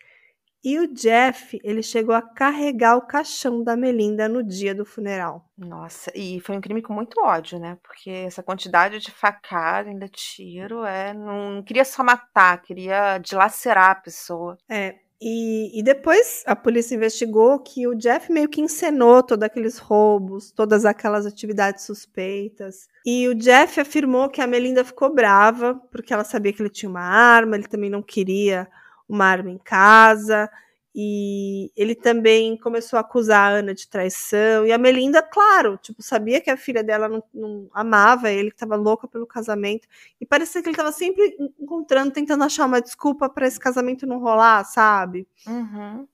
e 0.63 0.77
o 0.77 0.93
Jeff, 0.93 1.57
ele 1.63 1.81
chegou 1.81 2.13
a 2.13 2.21
carregar 2.21 2.97
o 2.97 3.07
caixão 3.07 3.63
da 3.63 3.77
Melinda 3.77 4.27
no 4.27 4.43
dia 4.43 4.75
do 4.75 4.85
funeral. 4.85 5.45
Nossa, 5.57 6.11
e 6.13 6.39
foi 6.41 6.57
um 6.57 6.61
crime 6.61 6.81
com 6.81 6.93
muito 6.93 7.21
ódio, 7.21 7.57
né? 7.59 7.77
Porque 7.81 8.09
essa 8.09 8.43
quantidade 8.43 8.99
de 8.99 9.09
facada, 9.09 9.89
ainda 9.89 10.07
tiro, 10.09 10.83
é. 10.83 11.13
Não, 11.13 11.55
não 11.55 11.63
queria 11.63 11.85
só 11.85 12.03
matar, 12.03 12.61
queria 12.61 13.17
dilacerar 13.19 13.91
a 13.91 13.95
pessoa. 13.95 14.57
É. 14.67 14.95
E, 15.21 15.77
e 15.77 15.83
depois 15.83 16.43
a 16.45 16.55
polícia 16.55 16.95
investigou 16.95 17.59
que 17.59 17.85
o 17.87 17.95
Jeff 17.95 18.31
meio 18.31 18.47
que 18.47 18.61
encenou 18.61 19.21
todos 19.21 19.45
aqueles 19.45 19.77
roubos, 19.77 20.51
todas 20.51 20.85
aquelas 20.85 21.25
atividades 21.25 21.83
suspeitas. 21.83 22.87
E 23.05 23.27
o 23.27 23.35
Jeff 23.35 23.79
afirmou 23.79 24.29
que 24.29 24.41
a 24.41 24.47
Melinda 24.47 24.83
ficou 24.83 25.13
brava, 25.13 25.75
porque 25.91 26.13
ela 26.13 26.23
sabia 26.23 26.53
que 26.53 26.61
ele 26.61 26.69
tinha 26.69 26.89
uma 26.89 27.01
arma, 27.01 27.55
ele 27.55 27.67
também 27.67 27.89
não 27.89 28.01
queria 28.01 28.67
uma 29.09 29.25
arma 29.25 29.49
em 29.49 29.57
casa. 29.57 30.49
E 30.93 31.71
ele 31.75 31.95
também 31.95 32.57
começou 32.57 32.97
a 32.97 33.01
acusar 33.01 33.51
a 33.51 33.55
Ana 33.57 33.73
de 33.73 33.87
traição. 33.87 34.65
E 34.65 34.71
a 34.71 34.77
Melinda, 34.77 35.21
claro, 35.21 35.77
tipo, 35.77 36.01
sabia 36.01 36.41
que 36.41 36.49
a 36.49 36.57
filha 36.57 36.83
dela 36.83 37.07
não, 37.07 37.23
não 37.33 37.69
amava 37.73 38.31
ele, 38.31 38.49
que 38.49 38.55
estava 38.55 38.75
louca 38.75 39.07
pelo 39.07 39.27
casamento. 39.27 39.87
E 40.19 40.25
parecia 40.25 40.61
que 40.61 40.67
ele 40.67 40.73
estava 40.73 40.91
sempre 40.91 41.35
encontrando, 41.59 42.11
tentando 42.11 42.43
achar 42.43 42.65
uma 42.65 42.81
desculpa 42.81 43.29
para 43.29 43.47
esse 43.47 43.59
casamento 43.59 44.07
não 44.07 44.19
rolar, 44.19 44.63
sabe? 44.65 45.27
Uhum. 45.47 46.07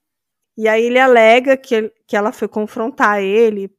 E 0.56 0.68
aí 0.68 0.84
ele 0.84 0.98
alega 0.98 1.56
que, 1.56 1.74
ele, 1.74 1.92
que 2.06 2.16
ela 2.16 2.32
foi 2.32 2.48
confrontar 2.48 3.20
ele 3.22 3.70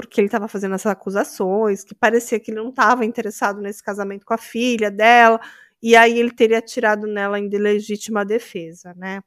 porque 0.00 0.20
ele 0.20 0.28
estava 0.28 0.48
fazendo 0.48 0.74
essas 0.74 0.92
acusações, 0.92 1.84
que 1.84 1.94
parecia 1.94 2.40
que 2.40 2.50
ele 2.50 2.60
não 2.60 2.70
estava 2.70 3.04
interessado 3.04 3.60
nesse 3.60 3.82
casamento 3.82 4.24
com 4.24 4.32
a 4.32 4.38
filha 4.38 4.90
dela, 4.90 5.38
e 5.82 5.96
aí 5.96 6.18
ele 6.18 6.30
teria 6.30 6.58
atirado 6.58 7.06
nela 7.06 7.38
em 7.38 7.48
legítima 7.48 8.24
defesa, 8.24 8.94
né? 8.96 9.22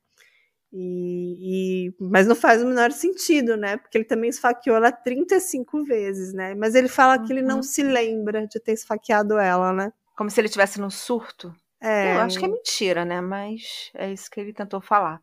E, 0.76 1.88
e, 1.89 1.94
mas 2.00 2.26
não 2.26 2.36
faz 2.36 2.63
o 2.63 2.66
menor 2.66 2.92
sentido, 2.92 3.56
né? 3.56 3.78
Porque 3.78 3.96
ele 3.96 4.06
também 4.06 4.32
esfaqueou 4.32 4.76
ela 4.76 4.92
35 4.92 5.84
vezes, 5.84 6.34
né? 6.34 6.56
Mas 6.56 6.74
ele 6.74 6.88
fala 6.88 7.18
uhum. 7.18 7.26
que 7.26 7.32
ele 7.34 7.44
não 7.44 7.58
uhum. 7.58 7.63
se 7.63 7.84
lembra 7.84 8.48
de 8.48 8.60
ter 8.60 8.74
esfaqueado 8.74 9.38
ela, 9.38 9.72
né? 9.72 9.94
Como 10.16 10.32
se 10.32 10.42
ele 10.42 10.50
tivesse 10.50 10.82
no 10.82 10.89
surto. 10.89 11.54
É. 11.80 12.16
Eu 12.16 12.22
acho 12.22 12.39
que 12.39 12.46
é 12.46 12.48
mentira, 12.48 13.06
né? 13.06 13.22
Mas 13.22 13.92
é 13.94 14.12
isso 14.12 14.32
que 14.32 14.39
ele 14.39 14.52
tentou 14.52 14.82
falar. 14.82 15.22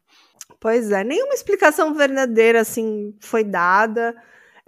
Pois 0.61 0.93
é, 0.93 1.03
nenhuma 1.03 1.35
explicação 1.35 1.95
verdadeira 1.95 2.61
assim 2.61 3.17
foi 3.21 3.43
dada. 3.43 4.15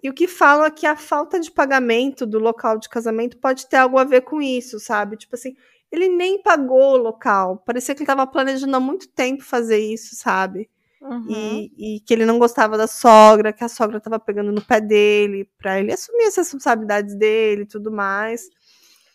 E 0.03 0.11
o 0.11 0.14
que 0.14 0.27
fala 0.27 0.66
é 0.66 0.70
que 0.70 0.87
a 0.87 0.96
falta 0.96 1.38
de 1.38 1.51
pagamento 1.51 2.27
do 2.27 2.40
local 2.40 2.77
de 2.77 2.88
casamento 2.88 3.38
pode 3.38 3.68
ter 3.68 3.77
algo 3.77 3.98
a 3.98 4.05
ver 4.05 4.22
com 4.22 4.42
isso, 4.42 4.81
sabe? 4.81 5.16
Tipo 5.16 5.37
assim, 5.37 5.55
ele 5.92 6.09
nem 6.09 6.42
pagou 6.42 6.94
o 6.94 6.96
local. 6.96 7.59
Parecia 7.59 7.94
que 7.94 8.00
ele 8.00 8.11
estava 8.11 8.26
planejando 8.26 8.74
há 8.74 8.81
muito 8.81 9.07
tempo 9.09 9.44
fazer 9.44 9.78
isso, 9.78 10.16
sabe? 10.16 10.70
Uhum. 11.02 11.26
E, 11.28 11.96
e, 11.96 12.00
que 12.00 12.14
ele 12.14 12.24
não 12.24 12.38
gostava 12.38 12.78
da 12.78 12.87
sogra, 12.87 13.52
que 13.52 13.62
a 13.62 13.68
sogra 13.68 13.98
estava 13.98 14.18
pegando 14.18 14.50
no 14.50 14.62
pé 14.62 14.81
dele, 14.81 15.50
para 15.59 15.78
ele 15.78 15.92
assumir 15.92 16.24
as 16.24 16.37
responsabilidades 16.37 17.14
dele 17.14 17.62
e 17.62 17.66
tudo 17.66 17.92
mais. 17.92 18.48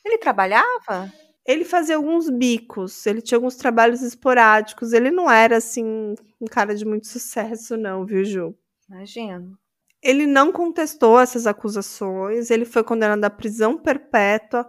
Ele 0.05 0.19
trabalhava? 0.19 1.11
Ele 1.43 1.63
fazia 1.63 1.95
alguns 1.95 2.29
bicos, 2.29 3.07
ele 3.07 3.21
tinha 3.21 3.37
alguns 3.37 3.55
trabalhos 3.55 4.03
esporádicos. 4.03 4.93
Ele 4.93 5.09
não 5.09 5.31
era, 5.31 5.57
assim, 5.57 6.13
um 6.39 6.45
cara 6.45 6.75
de 6.75 6.85
muito 6.85 7.07
sucesso, 7.07 7.75
não, 7.75 8.05
viu, 8.05 8.23
Ju? 8.23 8.53
Imagino. 8.87 9.57
Ele 10.03 10.27
não 10.27 10.51
contestou 10.51 11.19
essas 11.19 11.47
acusações, 11.47 12.51
ele 12.51 12.65
foi 12.65 12.83
condenado 12.83 13.23
à 13.23 13.29
prisão 13.31 13.77
perpétua 13.77 14.67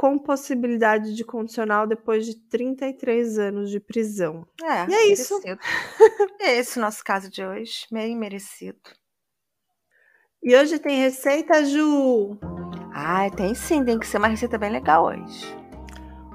com 0.00 0.18
possibilidade 0.18 1.14
de 1.14 1.22
condicional 1.22 1.86
depois 1.86 2.24
de 2.24 2.34
33 2.34 3.38
anos 3.38 3.68
de 3.68 3.78
prisão. 3.78 4.46
É, 4.62 4.64
e 4.64 4.70
é 4.70 4.86
merecido. 4.86 5.12
isso. 5.12 5.58
é 6.40 6.56
esse 6.56 6.78
o 6.78 6.80
nosso 6.80 7.04
caso 7.04 7.30
de 7.30 7.44
hoje, 7.44 7.86
bem 7.92 8.16
merecido. 8.16 8.78
E 10.42 10.56
hoje 10.56 10.78
tem 10.78 10.96
receita, 10.96 11.62
Ju? 11.66 12.38
Ah, 12.94 13.28
tem 13.36 13.54
sim, 13.54 13.84
tem 13.84 13.98
que 13.98 14.06
ser 14.06 14.16
uma 14.16 14.28
receita 14.28 14.56
bem 14.56 14.72
legal 14.72 15.04
hoje. 15.04 15.54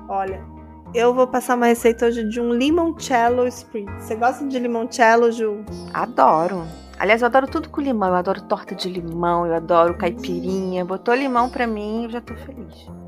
Olha, 0.07 0.45
eu 0.93 1.11
vou 1.11 1.27
passar 1.27 1.55
uma 1.55 1.65
receita 1.65 2.05
hoje 2.05 2.23
de 2.29 2.39
um 2.39 2.53
limoncello 2.53 3.47
spritz. 3.47 3.91
Você 4.03 4.15
gosta 4.15 4.45
de 4.45 4.59
limoncello, 4.59 5.31
Ju? 5.31 5.65
Adoro. 5.91 6.67
Aliás, 6.99 7.23
eu 7.23 7.25
adoro 7.25 7.47
tudo 7.47 7.69
com 7.69 7.81
limão. 7.81 8.09
Eu 8.09 8.15
adoro 8.15 8.43
torta 8.43 8.75
de 8.75 8.87
limão, 8.89 9.47
eu 9.47 9.55
adoro 9.55 9.97
caipirinha. 9.97 10.85
Botou 10.85 11.15
limão 11.15 11.49
pra 11.49 11.65
mim, 11.65 12.03
eu 12.03 12.11
já 12.11 12.21
tô 12.21 12.35
feliz 12.35 13.04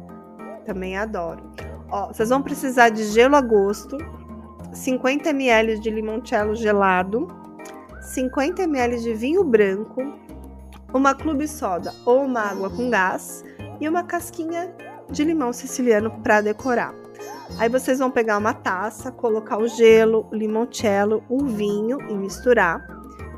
também 0.67 0.97
adoro. 0.97 1.41
Ó, 1.89 2.07
vocês 2.07 2.27
vão 2.27 2.41
precisar 2.41 2.89
de 2.89 3.05
gelo 3.05 3.37
a 3.37 3.41
gosto, 3.41 3.97
50 4.73 5.29
ml 5.29 5.79
de 5.79 5.89
limoncello 5.89 6.55
gelado, 6.55 7.27
50 8.01 8.63
ml 8.63 9.01
de 9.01 9.13
vinho 9.13 9.45
branco, 9.45 10.13
uma 10.93 11.15
clube 11.15 11.47
soda 11.47 11.93
ou 12.05 12.25
uma 12.25 12.41
água 12.41 12.69
com 12.69 12.89
gás 12.89 13.45
e 13.79 13.87
uma 13.87 14.03
casquinha 14.03 14.75
de 15.09 15.23
limão 15.23 15.53
siciliano 15.53 16.11
para 16.21 16.41
decorar. 16.41 16.93
Aí 17.57 17.69
vocês 17.69 17.99
vão 17.99 18.11
pegar 18.11 18.37
uma 18.37 18.53
taça, 18.53 19.09
colocar 19.09 19.57
o 19.57 19.67
gelo, 19.67 20.27
o 20.29 20.35
limoncello, 20.35 21.23
o 21.29 21.45
vinho 21.45 21.97
e 22.09 22.13
misturar. 22.13 22.85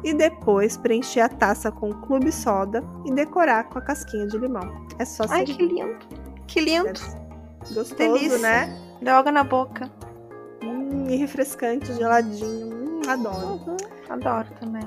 E 0.03 0.13
depois 0.13 0.77
preencher 0.77 1.19
a 1.19 1.29
taça 1.29 1.71
com 1.71 1.93
clube 1.93 2.31
soda 2.31 2.83
e 3.05 3.11
decorar 3.11 3.65
com 3.65 3.77
a 3.77 3.81
casquinha 3.81 4.25
de 4.25 4.37
limão. 4.37 4.87
É 4.97 5.05
só 5.05 5.25
Ai, 5.29 5.43
que 5.43 5.61
lindo! 5.61 5.97
Que 6.47 6.61
lindo! 6.61 7.18
Gostoso, 7.71 7.95
Delícia. 7.95 8.37
né? 8.39 8.77
Deu 9.01 9.15
água 9.15 9.31
na 9.31 9.43
boca. 9.43 9.89
Hum, 10.63 11.07
e 11.09 11.15
refrescante, 11.15 11.93
geladinho. 11.93 12.75
Hum, 12.75 13.01
adoro. 13.07 13.47
Uhum, 13.67 13.77
adoro 14.09 14.47
também. 14.59 14.83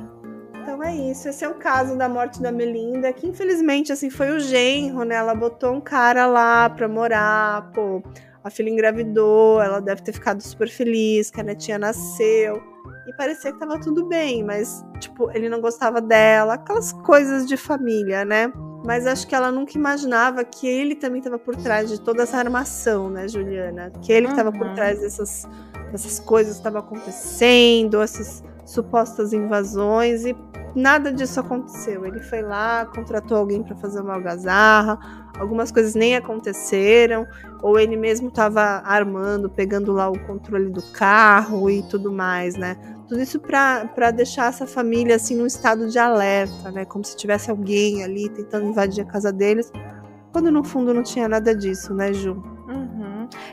Então 0.63 0.83
é 0.83 0.95
isso. 0.95 1.29
Esse 1.29 1.45
é 1.45 1.49
o 1.49 1.55
caso 1.55 1.97
da 1.97 2.09
morte 2.09 2.41
da 2.41 2.53
Melinda, 2.53 3.13
que 3.13 3.27
infelizmente 3.27 3.93
assim 3.93 4.11
foi 4.11 4.31
o 4.31 4.39
genro, 4.41 5.05
né? 5.05 5.17
Ela 5.17 5.35
botou 5.35 5.73
um 5.73 5.81
cara 5.81 6.27
lá 6.27 6.69
pra 6.71 6.87
morar, 6.89 7.71
pô. 7.73 8.03
A 8.45 8.51
filha 8.51 8.71
engravidou, 8.71 9.61
ela 9.61 9.81
deve 9.81 10.03
ter 10.03 10.13
ficado 10.13 10.41
super 10.41 10.69
feliz 10.69 11.31
que 11.31 11.41
a 11.41 11.45
netinha 11.45 11.79
nasceu. 11.79 12.63
E 13.07 13.13
parecia 13.17 13.53
que 13.53 13.59
tava 13.59 13.81
tudo 13.81 14.07
bem, 14.07 14.45
mas, 14.45 14.85
tipo, 15.01 15.31
ele 15.33 15.49
não 15.49 15.61
gostava 15.61 16.01
dela, 16.01 16.55
aquelas 16.55 16.93
coisas 16.93 17.47
de 17.47 17.57
família, 17.57 18.25
né? 18.25 18.53
mas 18.85 19.07
acho 19.07 19.27
que 19.27 19.35
ela 19.35 19.51
nunca 19.51 19.77
imaginava 19.77 20.45
que 20.45 20.67
ele 20.67 20.95
também 20.95 21.19
estava 21.19 21.39
por 21.39 21.55
trás 21.57 21.89
de 21.89 22.01
toda 22.01 22.25
essa 22.25 22.37
armação, 22.37 23.09
né, 23.09 23.29
Juliana? 23.29 23.93
Que 24.03 24.13
ele 24.13 24.27
estava 24.27 24.51
uhum. 24.51 24.59
por 24.59 24.75
trás 24.75 25.01
dessas, 25.01 25.49
dessas 25.93 26.19
coisas 26.19 26.55
que 26.55 26.61
estavam 26.61 26.81
acontecendo, 26.81 28.01
essas 28.01 28.43
supostas 28.67 29.33
invasões 29.33 30.25
e 30.25 30.35
nada 30.75 31.13
disso 31.13 31.41
aconteceu. 31.41 32.05
Ele 32.05 32.21
foi 32.21 32.43
lá, 32.43 32.87
contratou 32.87 33.37
alguém 33.37 33.63
para 33.63 33.77
fazer 33.77 34.01
uma 34.01 34.15
algazarra, 34.15 34.99
algumas 35.39 35.71
coisas 35.71 35.95
nem 35.95 36.17
aconteceram, 36.17 37.27
ou 37.63 37.79
ele 37.79 37.97
mesmo 37.97 38.29
estava 38.29 38.61
armando, 38.85 39.49
pegando 39.51 39.93
lá 39.93 40.09
o 40.09 40.19
controle 40.27 40.71
do 40.71 40.83
carro 40.93 41.71
e 41.71 41.83
tudo 41.83 42.13
mais, 42.13 42.57
né? 42.57 42.77
Tudo 43.09 43.21
isso 43.21 43.39
para 43.41 44.11
deixar 44.11 44.49
essa 44.49 44.67
família 44.67 45.17
assim 45.17 45.37
num 45.37 45.47
estado 45.47 45.89
de 45.89 45.99
alerta, 45.99 46.71
né? 46.71 46.85
Como 46.85 47.05
se 47.05 47.17
tivesse 47.17 47.51
alguém 47.51 48.03
ali 48.03 48.29
tentando 48.29 48.67
invadir 48.67 49.03
a 49.03 49.07
casa 49.07 49.33
deles, 49.33 49.71
quando 50.33 50.51
no 50.51 50.65
fundo 50.65 50.95
não 50.95 51.03
tinha 51.03 51.29
nada 51.29 51.55
disso, 51.55 51.93
né, 51.93 52.13
Ju? 52.13 52.43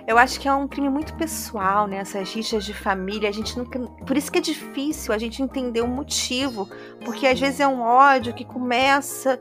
Eu 0.08 0.18
acho 0.18 0.40
que 0.40 0.48
é 0.48 0.54
um 0.54 0.68
crime 0.68 0.90
muito 0.90 1.14
pessoal, 1.16 1.88
né? 1.88 1.98
Essas 1.98 2.34
rixas 2.34 2.64
de 2.66 2.74
família. 2.74 3.30
A 3.30 3.32
gente 3.32 3.58
nunca. 3.58 3.80
Por 3.80 4.18
isso 4.18 4.32
que 4.32 4.40
é 4.40 4.42
difícil 4.42 5.14
a 5.14 5.18
gente 5.18 5.42
entender 5.42 5.82
o 5.82 5.88
motivo. 5.88 6.70
Porque 7.04 7.28
às 7.28 7.40
vezes 7.40 7.60
é 7.60 7.68
um 7.68 7.82
ódio 7.82 8.34
que 8.34 8.46
começa 8.46 9.40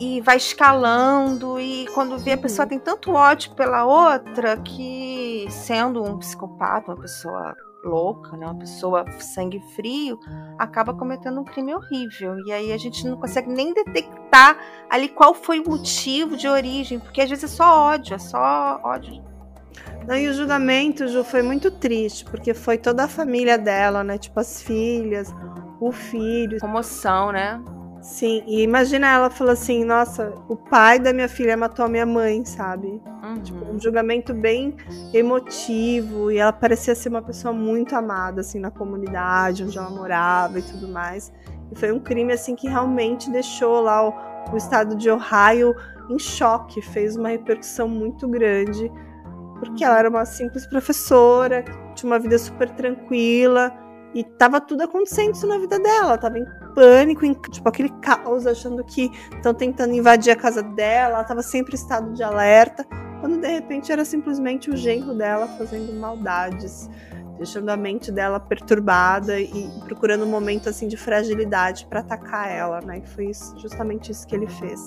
e 0.00 0.20
vai 0.20 0.36
escalando. 0.36 1.58
E 1.60 1.86
quando 1.94 2.18
vê 2.18 2.32
a 2.32 2.38
pessoa 2.38 2.64
uhum. 2.64 2.70
tem 2.70 2.78
tanto 2.78 3.12
ódio 3.12 3.54
pela 3.54 3.84
outra 3.84 4.56
que, 4.58 5.46
sendo 5.50 6.02
um 6.02 6.18
psicopata, 6.18 6.92
uma 6.92 7.00
pessoa 7.00 7.54
louca, 7.84 8.36
né, 8.36 8.46
uma 8.46 8.58
pessoa 8.58 9.04
sangue 9.20 9.60
frio, 9.74 10.18
acaba 10.58 10.94
cometendo 10.94 11.40
um 11.40 11.44
crime 11.44 11.74
horrível. 11.74 12.36
E 12.46 12.52
aí 12.52 12.72
a 12.72 12.78
gente 12.78 13.06
não 13.06 13.16
consegue 13.16 13.48
nem 13.48 13.72
detectar 13.72 14.58
ali 14.90 15.08
qual 15.08 15.34
foi 15.34 15.60
o 15.60 15.68
motivo 15.68 16.36
de 16.36 16.48
origem, 16.48 16.98
porque 16.98 17.20
às 17.20 17.28
vezes 17.28 17.44
é 17.44 17.48
só 17.48 17.78
ódio, 17.92 18.14
é 18.14 18.18
só 18.18 18.80
ódio. 18.82 19.22
E 20.08 20.28
o 20.28 20.34
julgamento, 20.34 21.08
Ju, 21.08 21.24
foi 21.24 21.42
muito 21.42 21.70
triste, 21.70 22.24
porque 22.24 22.52
foi 22.52 22.76
toda 22.76 23.04
a 23.04 23.08
família 23.08 23.56
dela, 23.56 24.04
né? 24.04 24.18
Tipo, 24.18 24.40
as 24.40 24.62
filhas, 24.62 25.34
o 25.80 25.90
filho. 25.90 26.58
Comoção, 26.60 27.32
né? 27.32 27.60
Sim, 28.04 28.42
e 28.46 28.62
imagina 28.62 29.06
ela 29.06 29.30
falou 29.30 29.54
assim: 29.54 29.82
nossa, 29.82 30.34
o 30.46 30.54
pai 30.54 30.98
da 30.98 31.10
minha 31.10 31.28
filha 31.28 31.56
matou 31.56 31.86
a 31.86 31.88
minha 31.88 32.04
mãe, 32.04 32.44
sabe? 32.44 33.00
Uhum. 33.22 33.40
Tipo, 33.42 33.64
um 33.64 33.80
julgamento 33.80 34.34
bem 34.34 34.76
emotivo, 35.12 36.30
e 36.30 36.36
ela 36.36 36.52
parecia 36.52 36.94
ser 36.94 37.08
uma 37.08 37.22
pessoa 37.22 37.54
muito 37.54 37.96
amada, 37.96 38.42
assim, 38.42 38.60
na 38.60 38.70
comunidade 38.70 39.64
onde 39.64 39.78
ela 39.78 39.88
morava 39.88 40.58
e 40.58 40.62
tudo 40.62 40.86
mais. 40.86 41.32
E 41.72 41.74
foi 41.74 41.92
um 41.92 41.98
crime, 41.98 42.30
assim, 42.34 42.54
que 42.54 42.68
realmente 42.68 43.30
deixou 43.30 43.80
lá 43.80 44.06
o, 44.06 44.52
o 44.52 44.56
estado 44.58 44.94
de 44.96 45.08
Ohio 45.10 45.74
em 46.10 46.18
choque, 46.18 46.82
fez 46.82 47.16
uma 47.16 47.30
repercussão 47.30 47.88
muito 47.88 48.28
grande, 48.28 48.92
porque 49.58 49.84
ela 49.84 49.98
era 49.98 50.08
uma 50.08 50.24
simples 50.24 50.66
professora, 50.66 51.64
tinha 51.94 52.10
uma 52.10 52.18
vida 52.18 52.38
super 52.38 52.70
tranquila 52.70 53.72
e 54.14 54.22
tava 54.22 54.60
tudo 54.60 54.82
acontecendo 54.82 55.34
isso 55.34 55.46
na 55.46 55.58
vida 55.58 55.78
dela. 55.78 56.16
tava 56.16 56.38
em 56.38 56.46
pânico, 56.74 57.26
em, 57.26 57.34
tipo, 57.34 57.68
aquele 57.68 57.88
caos, 58.00 58.46
achando 58.46 58.84
que 58.84 59.10
estão 59.34 59.52
tentando 59.52 59.92
invadir 59.92 60.32
a 60.32 60.36
casa 60.36 60.62
dela. 60.62 61.16
Ela 61.16 61.24
tava 61.24 61.42
sempre 61.42 61.72
em 61.72 61.76
estado 61.76 62.12
de 62.12 62.22
alerta. 62.22 62.86
Quando 63.20 63.40
de 63.40 63.48
repente 63.48 63.90
era 63.90 64.04
simplesmente 64.04 64.70
o 64.70 64.76
genro 64.76 65.14
dela 65.14 65.48
fazendo 65.58 65.92
maldades, 65.98 66.88
deixando 67.38 67.70
a 67.70 67.76
mente 67.76 68.12
dela 68.12 68.38
perturbada 68.38 69.40
e 69.40 69.68
procurando 69.86 70.24
um 70.24 70.30
momento 70.30 70.68
assim 70.68 70.86
de 70.86 70.96
fragilidade 70.96 71.86
para 71.86 72.00
atacar 72.00 72.50
ela, 72.50 72.80
né? 72.82 72.98
E 72.98 73.06
foi 73.06 73.30
isso, 73.30 73.58
justamente 73.58 74.12
isso 74.12 74.26
que 74.26 74.36
ele 74.36 74.46
fez. 74.46 74.80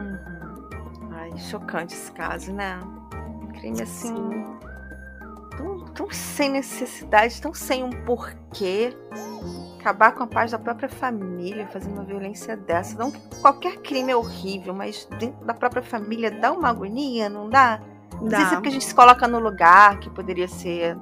Uhum. 0.00 1.10
Ai, 1.12 1.38
chocante 1.38 1.94
esse 1.94 2.10
caso, 2.10 2.52
né? 2.52 2.80
Crime 3.64 3.82
assim. 3.82 4.14
Sim 4.14 4.64
tão, 5.56 5.78
tão 5.86 6.10
sem 6.10 6.50
necessidade, 6.50 7.40
tão 7.40 7.54
sem 7.54 7.82
um 7.82 7.90
porquê. 7.90 8.96
Acabar 9.78 10.12
com 10.12 10.22
a 10.22 10.26
paz 10.26 10.50
da 10.50 10.58
própria 10.58 10.88
família, 10.88 11.66
fazendo 11.66 11.94
uma 11.94 12.04
violência 12.04 12.56
dessa. 12.56 12.96
Não 12.96 13.10
qualquer 13.42 13.76
crime 13.78 14.12
é 14.12 14.16
horrível, 14.16 14.72
mas 14.72 15.06
dentro 15.18 15.44
da 15.44 15.52
própria 15.52 15.82
família 15.82 16.30
dá 16.30 16.52
uma 16.52 16.70
agonia, 16.70 17.28
não 17.28 17.50
dá? 17.50 17.80
Não 18.14 18.28
dá. 18.28 18.38
sei 18.38 18.46
se 18.46 18.52
é 18.52 18.56
porque 18.56 18.68
a 18.68 18.72
gente 18.72 18.84
se 18.84 18.94
coloca 18.94 19.28
no 19.28 19.38
lugar 19.38 19.98
que 20.00 20.08
poderia 20.08 20.48
ser 20.48 20.96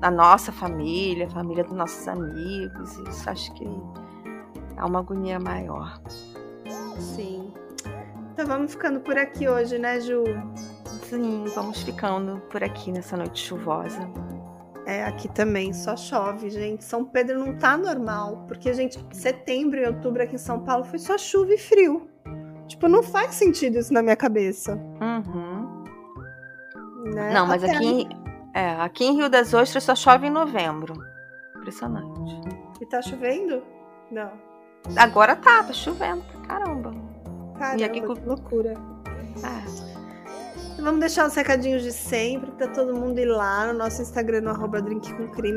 da 0.00 0.10
nossa 0.10 0.50
família, 0.50 1.26
a 1.26 1.30
família 1.30 1.62
dos 1.62 1.74
nossos 1.74 2.08
amigos. 2.08 2.96
Isso 3.08 3.30
acho 3.30 3.54
que 3.54 3.64
é 4.76 4.84
uma 4.84 4.98
agonia 4.98 5.38
maior. 5.38 6.00
Sim. 6.98 7.52
Então 8.32 8.46
vamos 8.46 8.72
ficando 8.72 8.98
por 8.98 9.16
aqui 9.16 9.48
hoje, 9.48 9.78
né, 9.78 10.00
Ju? 10.00 10.24
Sim, 11.08 11.44
vamos 11.54 11.82
ficando 11.82 12.40
por 12.50 12.62
aqui 12.62 12.92
nessa 12.92 13.16
noite 13.16 13.46
chuvosa. 13.46 14.08
É, 14.84 15.04
aqui 15.04 15.28
também 15.28 15.72
só 15.72 15.96
chove, 15.96 16.50
gente. 16.50 16.84
São 16.84 17.04
Pedro 17.04 17.38
não 17.38 17.56
tá 17.56 17.76
normal, 17.76 18.44
porque, 18.46 18.72
gente, 18.74 18.98
setembro 19.12 19.80
e 19.80 19.86
outubro 19.86 20.22
aqui 20.22 20.34
em 20.34 20.38
São 20.38 20.60
Paulo 20.60 20.84
foi 20.84 20.98
só 20.98 21.16
chuva 21.16 21.54
e 21.54 21.58
frio. 21.58 22.08
Tipo, 22.66 22.88
não 22.88 23.02
faz 23.02 23.34
sentido 23.34 23.78
isso 23.78 23.92
na 23.92 24.02
minha 24.02 24.16
cabeça. 24.16 24.74
Uhum. 25.00 25.84
Né? 27.14 27.32
Não, 27.32 27.46
mas 27.46 27.64
Até 27.64 27.76
aqui, 27.76 28.08
é, 28.54 28.70
aqui 28.80 29.04
em 29.04 29.16
Rio 29.16 29.30
das 29.30 29.54
Ostras 29.54 29.84
só 29.84 29.94
chove 29.94 30.26
em 30.26 30.30
novembro. 30.30 30.94
Impressionante. 31.56 32.40
E 32.80 32.86
tá 32.86 33.00
chovendo? 33.00 33.62
Não. 34.10 34.32
Agora 34.96 35.34
tá, 35.36 35.64
tá 35.64 35.72
chovendo 35.72 36.22
pra 36.22 36.40
caramba. 36.42 36.92
Caramba, 37.58 37.80
E 37.80 37.84
aqui 37.84 38.00
que 38.00 38.26
loucura. 38.26 38.74
É. 39.42 39.97
Vamos 40.80 41.00
deixar 41.00 41.26
os 41.26 41.34
recadinhos 41.34 41.82
de 41.82 41.92
sempre 41.92 42.50
pra 42.52 42.68
todo 42.68 42.94
mundo 42.94 43.18
ir 43.18 43.26
lá 43.26 43.66
no 43.66 43.78
nosso 43.78 44.00
Instagram, 44.00 44.42
no 44.42 44.50
arroba 44.50 44.80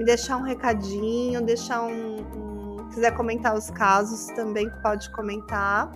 deixar 0.03 0.37
um 0.37 0.41
recadinho, 0.43 1.41
deixar 1.41 1.83
um, 1.83 2.17
um- 2.17 2.61
Quiser 2.91 3.11
comentar 3.15 3.55
os 3.55 3.69
casos, 3.69 4.25
também 4.35 4.69
pode 4.81 5.09
comentar. 5.11 5.89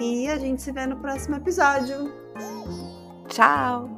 E 0.00 0.28
a 0.28 0.36
gente 0.36 0.60
se 0.62 0.72
vê 0.72 0.84
no 0.86 0.96
próximo 0.96 1.36
episódio. 1.36 2.12
Tchau. 3.28 3.97